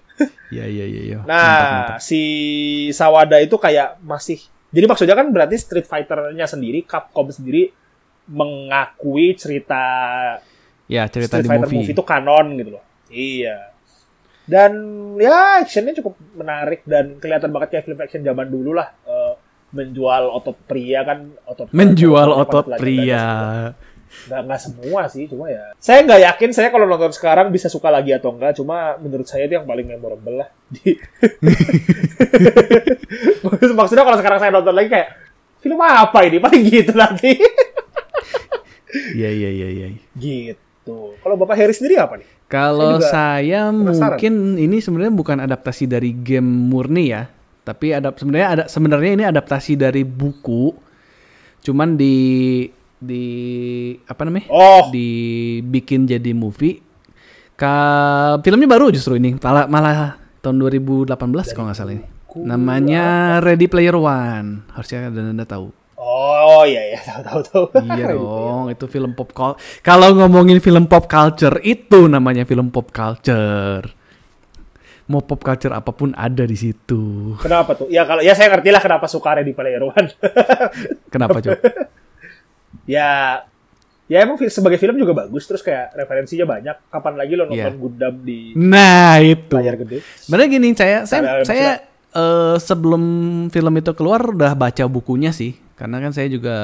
[0.50, 1.02] Iya iya iya.
[1.04, 1.18] iya.
[1.22, 2.00] Nah, Mantap, mantap.
[2.02, 2.22] si
[2.90, 7.72] Sawada itu kayak masih jadi maksudnya kan berarti Street Fighter-nya sendiri, Capcom sendiri
[8.28, 9.80] mengakui cerita
[10.88, 11.80] Ya cerita Street di Fighter movie.
[11.84, 11.94] movie.
[11.96, 12.84] itu kanon gitu loh.
[13.08, 13.58] Iya.
[14.48, 14.72] Dan
[15.20, 18.88] ya actionnya cukup menarik dan kelihatan banget kayak film action zaman dulu lah.
[19.04, 19.34] Eh,
[19.76, 23.28] menjual otot pria kan otot Menjual otot pelajar pria.
[24.08, 25.76] Nggak, nggak semua sih, cuma ya.
[25.84, 28.56] Saya nggak yakin saya kalau nonton sekarang bisa suka lagi atau enggak.
[28.56, 30.50] Cuma menurut saya itu yang paling memorable lah.
[30.72, 30.96] Di...
[33.78, 35.10] Maksudnya kalau sekarang saya nonton lagi kayak
[35.60, 36.40] film apa ini?
[36.40, 37.36] Paling gitu nanti.
[38.88, 39.88] Iya iya iya iya.
[40.16, 41.20] gitu.
[41.20, 42.37] Kalau Bapak Harry sendiri apa nih?
[42.48, 44.16] Kalau saya penasaran.
[44.16, 47.28] mungkin ini sebenarnya bukan adaptasi dari game murni ya,
[47.68, 50.72] tapi ada sebenarnya ada sebenarnya ini adaptasi dari buku.
[51.60, 52.64] Cuman di
[52.96, 53.26] di
[54.08, 54.48] apa namanya?
[54.48, 56.80] Oh, dibikin jadi movie.
[57.60, 61.20] Ka filmnya baru justru ini, malah malah tahun 2018
[61.52, 62.06] kalau nggak salah ini.
[62.38, 63.06] Namanya
[63.44, 64.64] Ready Player One.
[64.72, 65.74] Harusnya ada anda tahu.
[65.98, 67.66] Oh iya iya tahu tahu tahu.
[67.90, 69.58] Iya dong, itu film pop culture.
[69.82, 73.86] Kalau ngomongin film pop culture itu namanya film pop culture.
[75.08, 77.34] Mau pop culture apa pun ada di situ.
[77.40, 77.88] Kenapa tuh?
[77.88, 80.08] Ya kalau ya saya ngerti lah kenapa suka Ready Player One.
[81.14, 81.58] Kenapa coba?
[82.86, 83.42] ya
[84.08, 86.76] ya emang sebagai film juga bagus terus kayak referensinya banyak.
[86.88, 87.72] Kapan lagi lo nonton Iya.
[87.74, 89.56] Gundam di Nah itu.
[89.56, 90.04] layar gede?
[90.20, 91.70] Sebenarnya gini, saya saya Ada- saya
[92.14, 93.04] eh, sebelum
[93.48, 96.56] film itu keluar udah baca bukunya sih, karena kan saya juga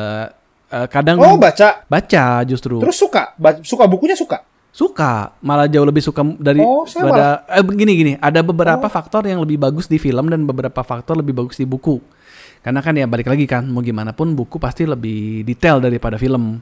[0.74, 1.86] eh, kadang Oh baca?
[1.86, 2.82] Baca justru.
[2.82, 3.38] Terus suka?
[3.38, 4.42] Ba- suka bukunya suka.
[4.74, 5.38] suka.
[5.46, 8.14] Malah jauh lebih suka dari Oh, pada eh begini gini.
[8.18, 12.02] Ada beberapa faktor yang lebih bagus di film dan beberapa faktor lebih bagus di buku.
[12.66, 16.58] Karena kan ya balik lagi kan mau gimana pun buku pasti lebih detail daripada film.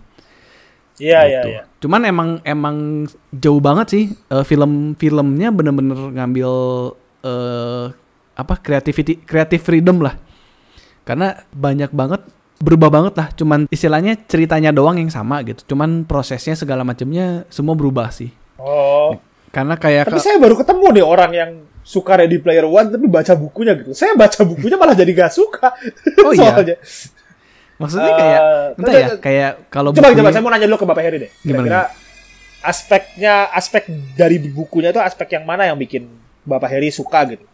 [0.99, 1.49] Iya iya gitu.
[1.55, 1.61] iya.
[1.81, 6.51] cuman emang emang jauh banget sih eh, film-filmnya bener-bener ngambil
[7.23, 7.85] eh
[8.35, 10.19] apa creativity creative freedom lah.
[11.07, 12.21] Karena banyak banget
[12.61, 17.73] berubah banget lah cuman istilahnya ceritanya doang yang sama gitu cuman prosesnya segala macamnya semua
[17.73, 19.17] berubah sih Oh.
[19.49, 21.51] karena kayak Tapi saya baru ketemu nih orang yang
[21.81, 23.91] suka Ready Player One tapi baca bukunya gitu.
[23.91, 25.73] Saya baca bukunya malah jadi gak suka.
[26.21, 26.53] Oh, iya?
[26.53, 26.77] Soalnya.
[27.75, 28.39] maksudnya Eh, kayak
[28.77, 31.17] entah terus- ya kayak kalau Coba bukunya- coba saya mau nanya dulu ke Bapak Heri
[31.19, 31.31] deh.
[31.35, 31.81] Gimana, Kira-kira
[32.61, 33.83] aspeknya aspek
[34.13, 36.05] dari bukunya itu aspek yang mana yang bikin
[36.43, 37.45] Bapak Heri suka gitu?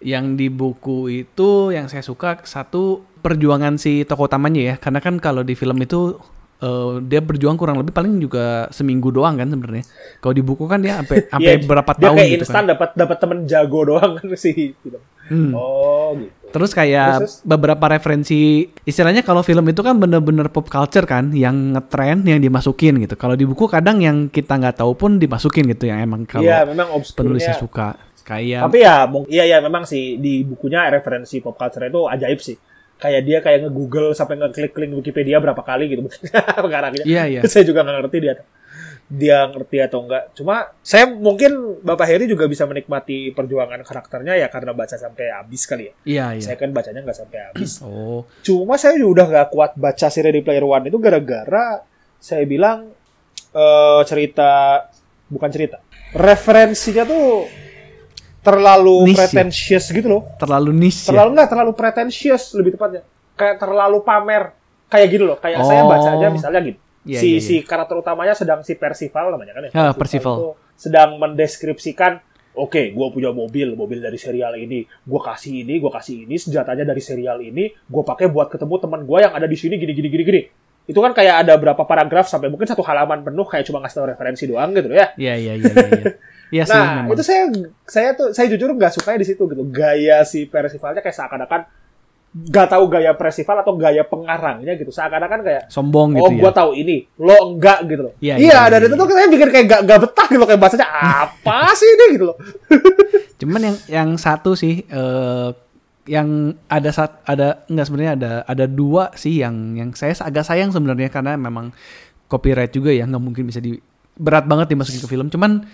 [0.00, 5.20] yang di buku itu yang saya suka satu perjuangan si tokoh utamanya ya karena kan
[5.20, 6.16] kalau di film itu
[6.60, 9.84] eh, dia berjuang kurang lebih paling juga seminggu doang kan sebenarnya
[10.18, 12.64] kalau di buku kan dia sampai sampai Iya, berapa dia tahun kayak gitu instan kan
[12.76, 15.00] dapat dapat temen jago doang kan sih film.
[15.30, 15.54] Hmm.
[15.54, 16.50] Oh gitu.
[16.50, 21.78] terus kayak Terus, beberapa referensi istilahnya kalau film itu kan bener-bener pop culture kan yang
[21.78, 25.86] ngetren yang dimasukin gitu kalau di buku kadang yang kita nggak tahu pun dimasukin gitu
[25.86, 30.46] yang emang kalau Iya memang penulisnya suka kayak Tapi ya, iya ya memang sih di
[30.46, 32.56] bukunya referensi pop culture itu ajaib sih.
[33.00, 36.04] Kayak dia kayak nge-google sampai ngeklik-klik Wikipedia berapa kali gitu
[36.64, 37.04] pengarangnya.
[37.08, 37.40] Iya, iya.
[37.48, 38.34] Saya juga nggak ngerti dia
[39.10, 40.30] dia ngerti atau enggak.
[40.38, 45.66] Cuma saya mungkin Bapak Heri juga bisa menikmati perjuangan karakternya ya karena baca sampai habis
[45.66, 45.94] kali ya.
[46.06, 47.82] iya iya Saya kan bacanya nggak sampai habis.
[47.86, 51.82] oh Cuma saya juga udah nggak kuat baca si Ready Player One itu gara-gara
[52.22, 52.94] saya bilang
[53.50, 54.86] eh, cerita
[55.26, 55.82] bukan cerita
[56.14, 57.50] referensinya tuh
[58.40, 59.20] terlalu Niche ya?
[59.28, 60.22] pretentious gitu loh.
[60.36, 63.02] terlalu niche ya Terlalu nggak terlalu pretentious lebih tepatnya.
[63.36, 64.42] Kayak terlalu pamer.
[64.88, 65.36] Kayak gitu loh.
[65.36, 65.88] Kayak saya Oh.
[65.88, 66.78] bacanya misalnya gitu.
[67.00, 69.70] Iya, si iya, si karakter utamanya sedang si Percival namanya kan ya.
[69.72, 70.34] Ah, Percival.
[70.36, 72.20] itu sedang mendeskripsikan
[72.50, 74.82] Oke, gue punya mobil, mobil dari serial ini.
[74.82, 77.70] Gue kasih ini, gue kasih ini, senjatanya dari serial ini.
[77.86, 80.42] Gue pakai buat ketemu teman gue yang ada di sini, gini, gini, gini, gini.
[80.82, 84.08] Itu kan kayak ada berapa paragraf sampai mungkin satu halaman penuh kayak cuma ngasih tau
[84.10, 85.14] referensi doang gitu ya.
[85.14, 85.72] Iya iya iya
[86.50, 86.62] iya.
[86.62, 87.14] Iya Iya sih Nah, memang.
[87.14, 87.42] itu saya
[87.86, 89.62] saya tuh saya jujur nggak sukanya di situ gitu.
[89.66, 91.60] Gaya si Percivalnya kayak seakan-akan
[92.30, 94.90] nggak tahu gaya Percival atau gaya pengarangnya gitu.
[94.90, 96.58] Seakan-akan kayak sombong oh gitu gua ya.
[96.62, 98.14] tahu ini, lo enggak gitu loh.
[98.18, 100.60] Iya, Iya, iya, dan iya, itu tuh saya pikir kayak gak, gak betah gitu kayak
[100.62, 100.86] bahasanya
[101.26, 102.36] apa sih ini gitu loh.
[103.40, 105.50] Cuman yang yang satu sih eh
[106.06, 110.70] yang ada saat ada enggak sebenarnya ada ada dua sih yang yang saya agak sayang
[110.70, 111.70] sebenarnya karena memang
[112.26, 113.74] copyright juga ya nggak mungkin bisa di
[114.14, 115.26] berat banget dimasukin ke film.
[115.30, 115.66] Cuman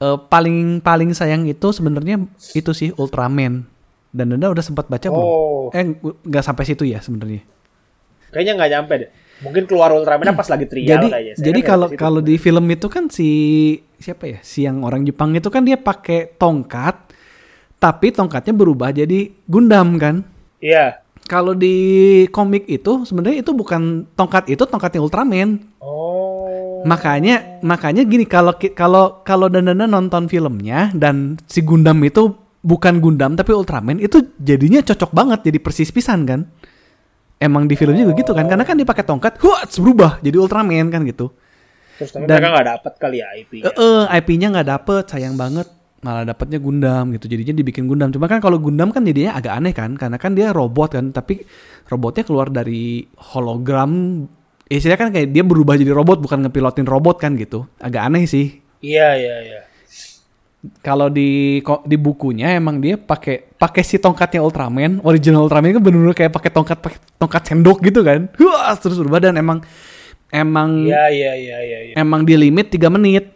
[0.00, 2.22] eh, paling paling sayang itu sebenarnya
[2.54, 3.66] itu sih Ultraman.
[4.14, 5.26] Dan udah sempat baca belum?
[5.26, 5.74] Oh.
[5.74, 7.42] Eh nggak sampai situ ya sebenarnya.
[8.30, 9.10] Kayaknya nggak nyampe deh.
[9.42, 11.32] Mungkin keluar Ultraman pas lagi trial jadi kayaknya.
[11.34, 13.30] Saya jadi kan kalau kalau di film itu kan si
[13.98, 17.10] siapa ya si yang orang Jepang itu kan dia pakai tongkat
[17.80, 20.24] tapi tongkatnya berubah jadi Gundam kan
[20.60, 21.04] Iya.
[21.28, 21.76] kalau di
[22.32, 26.33] komik itu sebenarnya itu bukan tongkat itu tongkatnya Ultraman Oh.
[26.84, 33.36] Makanya makanya gini kalau kalau kalau dandana nonton filmnya dan si Gundam itu bukan Gundam
[33.36, 36.44] tapi Ultraman itu jadinya cocok banget jadi persis pisan kan
[37.40, 40.92] emang di film juga gitu kan karena kan dia pakai tongkat wah berubah jadi Ultraman
[40.92, 41.32] kan gitu
[41.98, 43.64] Terus tapi dan- mereka nggak dapet kali ya IP-nya.
[43.70, 45.68] Eh, eh, IP-nya nggak dapet, sayang banget.
[46.04, 47.30] Malah dapetnya Gundam gitu.
[47.30, 48.12] Jadinya dibikin Gundam.
[48.12, 51.40] Cuma kan kalau Gundam kan jadinya agak aneh kan, karena kan dia robot kan, tapi
[51.88, 54.24] robotnya keluar dari hologram.
[54.64, 57.68] Istilahnya kan kayak dia berubah jadi robot, bukan ngepilotin robot kan gitu.
[57.76, 58.64] Agak aneh sih.
[58.80, 59.60] Iya iya iya.
[60.80, 66.16] Kalau di di bukunya emang dia pakai pakai si tongkatnya Ultraman, original Ultraman kan bener-bener
[66.16, 68.32] kayak pakai tongkat pakai tongkat sendok gitu kan.
[68.40, 69.60] Wah, terus berubah dan emang
[70.32, 71.78] emang Iya iya iya iya.
[71.92, 71.94] iya.
[72.00, 73.28] emang di limit 3 menit.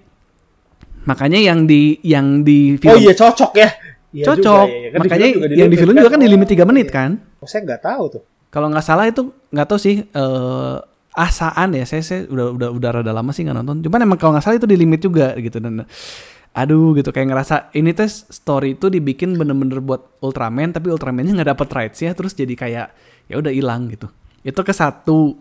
[1.04, 3.68] Makanya yang di yang di film Oh iya cocok ya.
[4.08, 4.64] Iya cocok.
[4.64, 4.88] juga, iya, iya.
[4.88, 6.00] Kan di Makanya film juga di yang di film kan.
[6.00, 6.94] juga kan di limit 3 Oh, menit iya.
[6.96, 7.10] kan.
[7.40, 8.22] Oh, saya nggak tahu tuh.
[8.48, 9.22] Kalau nggak salah itu
[9.52, 10.76] nggak tahu sih eh
[11.14, 11.84] asaan ya.
[11.88, 13.84] Saya saya udah udah udah rada lama sih nggak nonton.
[13.84, 15.86] Cuman emang kalau nggak salah itu di limit juga gitu dan
[16.56, 21.50] aduh gitu kayak ngerasa ini tuh story itu dibikin bener-bener buat Ultraman tapi Ultramannya nggak
[21.54, 22.86] dapet rights ya terus jadi kayak
[23.30, 24.08] ya udah hilang gitu.
[24.42, 25.38] Itu ke satu.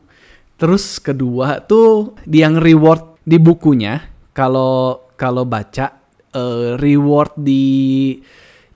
[0.57, 4.01] Terus kedua tuh di yang reward di bukunya
[4.33, 6.01] kalau kalau baca
[6.33, 8.17] eh, reward di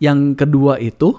[0.02, 1.14] yang kedua itu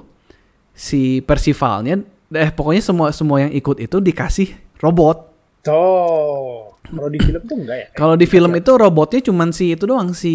[0.74, 2.02] si Percivalnya
[2.32, 5.31] eh pokoknya semua semua yang ikut itu dikasih robot.
[5.62, 6.74] Tuh.
[6.82, 7.86] Kalau di film tuh enggak ya?
[7.96, 10.34] Kalau di film itu robotnya cuman si itu doang si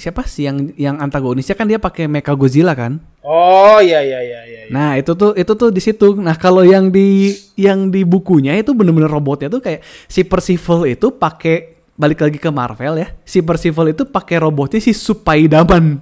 [0.00, 3.02] siapa sih yang yang antagonisnya kan dia pakai Mecha Godzilla kan.
[3.20, 4.60] Oh iya iya iya iya.
[4.64, 4.72] iya.
[4.72, 6.16] Nah, itu tuh itu tuh di situ.
[6.16, 11.12] Nah, kalau yang di yang di bukunya itu bener-bener robotnya tuh kayak si Percival itu
[11.12, 13.12] pakai balik lagi ke Marvel ya.
[13.26, 16.00] Si Percival itu pakai robotnya si Supaidaman.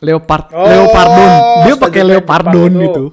[0.00, 1.32] Leopard Oh, Leopardon.
[1.66, 2.80] Dia pakai Leopardon itu.
[2.86, 3.04] gitu.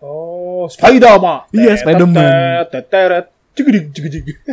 [0.00, 1.52] Oh, Spider-Man.
[1.52, 2.30] Iya, Spider-Man.
[3.60, 4.36] Cigedig, cigedig.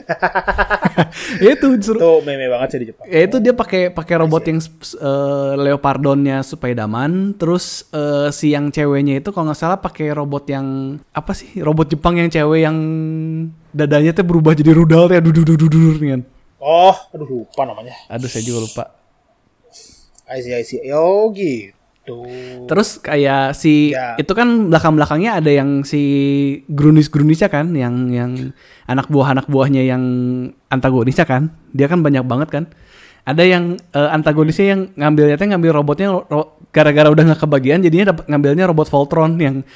[1.43, 3.05] Ya itu justru Itu meme banget sih di Jepang.
[3.08, 9.22] ya itu dia pakai pakai robot yang eh, Leopardonnya Supaidaman, terus eh, si yang ceweknya
[9.24, 11.62] itu kalau nggak salah pakai robot yang apa sih?
[11.62, 12.76] Robot Jepang yang cewek yang
[13.72, 16.22] dadanya tuh berubah jadi rudal ya dududududur kan.
[16.58, 17.93] Oh, aduh lupa namanya.
[18.10, 18.84] Aduh saya juga lupa.
[20.28, 20.82] I see, I see.
[20.91, 21.76] Oh gitu.
[22.66, 24.16] Terus kayak si Ya.
[24.16, 26.01] itu kan belakang-belakangnya ada yang si
[26.72, 28.51] Grunis-Grunisnya kan, yang yang
[28.86, 30.03] anak buah anak buahnya yang
[30.68, 31.51] antagonisnya kan.
[31.76, 32.64] Dia kan banyak banget kan.
[33.28, 38.16] Ada yang eh, antagonisnya yang ngambilnya teh ngambil robotnya ro- gara-gara udah nggak kebagian jadinya
[38.16, 39.68] dapat ngambilnya robot Voltron yang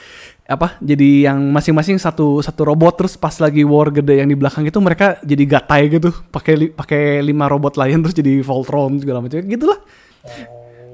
[0.46, 4.68] apa jadi yang masing-masing satu satu robot terus pas lagi war gede yang di belakang
[4.68, 9.40] itu mereka jadi gatai gitu pakai pakai lima robot lain terus jadi Voltron segala macam
[9.40, 9.80] gitulah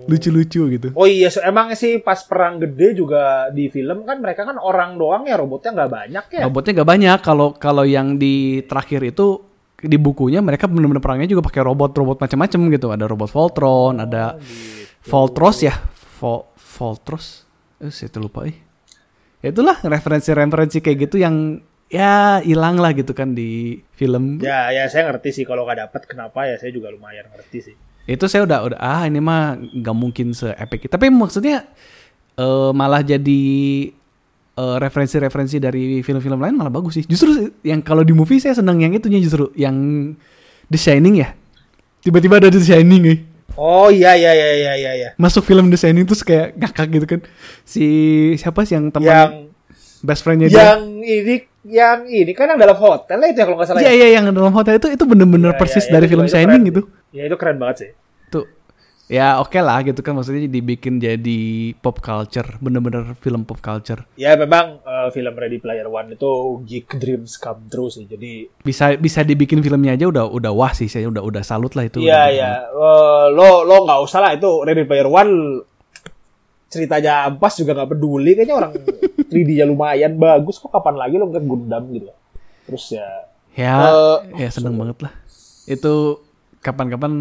[0.07, 4.47] lucu-lucu gitu Oh iya, so- emang sih pas perang gede juga di film kan mereka
[4.47, 6.41] kan orang doang ya robotnya nggak banyak ya.
[6.47, 7.19] Robotnya gak banyak.
[7.21, 9.43] Kalau kalau yang di terakhir itu
[9.77, 12.87] di bukunya mereka benar-benar perangnya juga pakai robot-robot macam-macam gitu.
[12.89, 14.39] Ada robot Voltron, ada
[15.05, 15.75] Voltros ya,
[16.17, 17.45] Vol Voltros.
[17.77, 18.57] Eh, saya tuh lupa eh.
[19.45, 24.41] Ya itulah referensi-referensi kayak gitu yang ya hilang lah gitu kan di film.
[24.41, 27.75] Ya, ya saya ngerti sih kalau nggak dapet kenapa ya saya juga lumayan ngerti sih.
[28.07, 30.87] Itu saya udah udah ah ini mah nggak mungkin se-epic.
[30.87, 31.67] Tapi maksudnya
[32.39, 33.43] eh, malah jadi
[34.55, 37.05] eh, referensi-referensi dari film-film lain malah bagus sih.
[37.05, 39.75] Justru yang kalau di movie saya senang yang itunya justru yang
[40.71, 41.35] The Shining ya.
[41.99, 43.19] Tiba-tiba ada The Shining eh.
[43.57, 44.91] Oh iya iya iya iya iya.
[44.95, 45.09] iya.
[45.19, 47.19] Masuk film The Shining terus kayak ngakak gitu kan.
[47.67, 47.85] Si
[48.39, 49.31] siapa sih yang teman Yang
[50.05, 50.57] best friendnya dia?
[50.61, 51.35] yang ini
[51.67, 53.81] yang ini kan yang dalam hotel itu ya kalau nggak salah.
[53.83, 53.97] Iya ya?
[53.97, 56.81] iya yang dalam hotel itu itu bener-bener Iya, persis iya, dari itu film Shining gitu.
[57.17, 57.91] Ya itu keren banget sih.
[58.29, 58.45] Tuh.
[59.07, 61.39] Ya oke lah gitu kan maksudnya dibikin jadi
[61.79, 64.03] pop culture, bener-bener film pop culture.
[64.13, 66.27] Ya memang eh, film Ready Player One itu
[66.61, 68.03] geek dreams come true sih.
[68.03, 71.87] Jadi Bisa bisa dibikin filmnya aja udah udah wah sih saya udah udah salut lah
[71.87, 72.03] itu.
[72.03, 75.63] Iya iya, Eh, lo lo nggak usah lah itu Ready Player One
[76.67, 78.71] ceritanya ampas juga nggak peduli kayaknya orang
[79.31, 82.11] 3D-nya lumayan bagus kok kapan lagi lo ngeliat Gundam gitu.
[82.67, 83.07] Terus ya
[83.55, 85.13] Ya, Eh, ya seneng banget lah.
[85.65, 86.26] Itu
[86.67, 87.11] kapan-kapan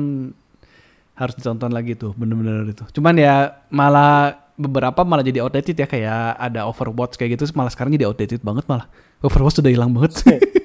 [1.17, 2.85] harus ditonton lagi tuh, bener-bener itu.
[2.99, 7.95] Cuman ya malah beberapa malah jadi outdated ya kayak ada Overwatch kayak gitu malah sekarang
[7.95, 8.91] jadi outdated banget malah.
[9.23, 10.21] Overwatch sudah hilang banget.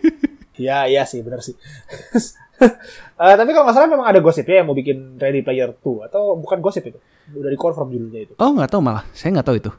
[0.66, 1.56] ya iya sih benar sih.
[2.62, 6.38] Eh, tapi kalau nggak salah memang ada gosipnya yang mau bikin Ready Player 2 atau
[6.38, 7.02] bukan gosip itu?
[7.34, 8.34] Udah di confirm judulnya itu.
[8.38, 9.72] oh nggak tahu malah, saya nggak tahu itu.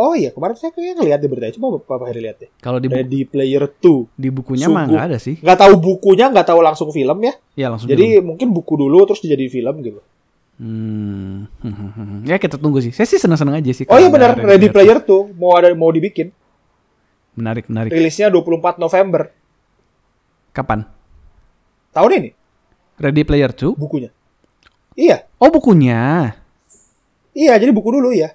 [0.00, 1.54] Oh iya, kemarin saya kayaknya ngeliat di beritanya.
[1.60, 2.48] Coba Bapak Heri lihat deh.
[2.56, 4.16] Kalau di, Ready Player 2.
[4.16, 5.36] di bukunya mah nggak ada sih.
[5.44, 7.36] Nggak tahu bukunya, nggak tahu langsung film ya.
[7.52, 7.92] Ya langsung.
[7.92, 10.00] Jadi mungkin buku dulu terus jadi film gitu.
[10.56, 11.44] Hmm.
[12.30, 12.96] ya kita tunggu sih.
[12.96, 13.84] Saya sih senang-senang aja sih.
[13.92, 16.32] Oh iya benar, Ready Player 2 mau ada mau dibikin.
[17.36, 17.92] Menarik, menarik.
[17.92, 19.28] Rilisnya 24 November
[20.50, 20.82] Kapan?
[21.90, 22.30] tahun ini
[22.96, 23.76] Ready Player 2?
[23.76, 24.08] bukunya.
[24.96, 26.32] Iya, Oh bukunya.
[27.30, 28.32] iya jadi buku dulu ya.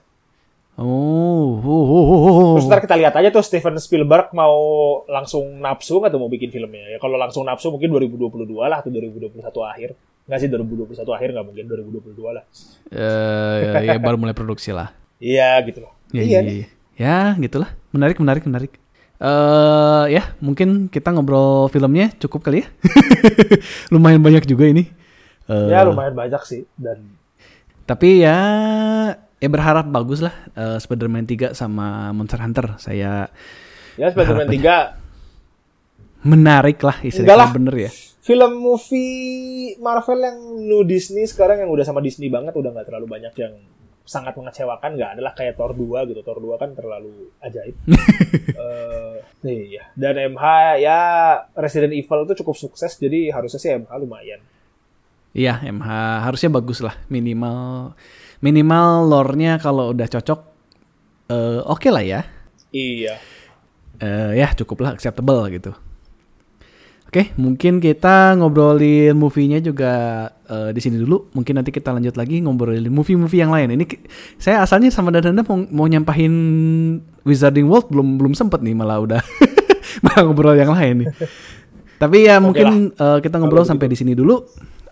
[0.76, 2.54] Oh, oh, oh, oh, oh.
[2.60, 4.56] Terus ntar kita lihat aja tuh Steven Spielberg mau
[5.08, 6.92] langsung nafsu nggak tuh mau bikin filmnya.
[6.92, 9.96] Ya kalau langsung nafsu mungkin 2022 lah atau 2021 akhir.
[10.28, 12.44] Nggak sih 2021 akhir nggak mungkin 2022 lah.
[12.92, 14.92] Eh, ya, ya, baru mulai produksi lah.
[15.24, 15.96] Iya gitu loh.
[16.12, 16.68] Ya, iya iya, iya.
[17.00, 17.72] ya gitulah.
[17.96, 18.74] Menarik, menarik, menarik.
[19.16, 22.68] Eh, ya mungkin kita ngobrol filmnya cukup kali ya.
[23.96, 24.92] Lumayan banyak juga ini.
[25.48, 27.16] Eh, Ya lumayan banyak sih dan
[27.86, 28.40] Tapi ya,
[29.38, 30.34] ya berharap bagus lah.
[30.54, 32.80] eh, Spider-Man 3 sama Monster Hunter.
[32.80, 33.28] Saya
[33.96, 35.06] ya Spider-Man 3
[36.26, 37.54] menarik lah istilahnya lah.
[37.54, 37.92] bener ya.
[38.26, 43.06] film movie Marvel yang new Disney sekarang yang udah sama Disney banget udah nggak terlalu
[43.06, 43.54] banyak yang
[44.02, 47.78] sangat mengecewakan nggak adalah kayak Thor 2 gitu Thor 2 kan terlalu ajaib
[49.46, 50.44] Eh iya dan MH
[50.82, 51.00] ya
[51.54, 54.42] Resident Evil itu cukup sukses jadi harusnya sih MH lumayan
[55.36, 55.88] Iya, MH
[56.26, 57.92] harusnya bagus lah minimal
[58.44, 60.40] minimal lore-nya kalau udah cocok
[61.32, 62.22] eh, oke lah ya.
[62.76, 63.16] iya
[63.96, 65.72] Eh, ya cukup lah acceptable gitu.
[67.08, 71.32] Oke, mungkin kita ngobrolin movie-nya juga eh, di sini dulu.
[71.32, 73.72] Mungkin nanti kita lanjut lagi ngobrolin movie-movie yang lain.
[73.72, 73.86] Ini
[74.36, 76.34] saya asalnya sama Danda mau, mau nyampahin
[77.24, 79.22] Wizarding World belum belum sempet nih malah udah
[80.04, 81.10] malah ngobrol yang lain nih.
[81.96, 84.44] Tapi ya mungkin eh, kita ngobrol sampai di sini dulu.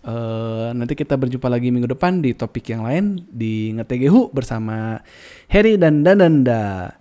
[0.04, 5.00] Eh, nanti kita berjumpa lagi minggu depan di topik yang lain di Ngetegehu bersama
[5.48, 7.00] Harry dan Dananda.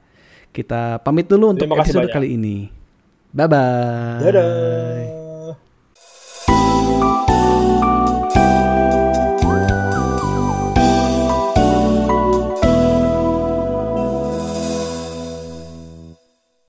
[0.55, 2.15] Kita pamit dulu untuk episode banyak.
[2.15, 2.71] kali ini.
[3.35, 4.23] Bye bye.
[4.23, 5.32] dadah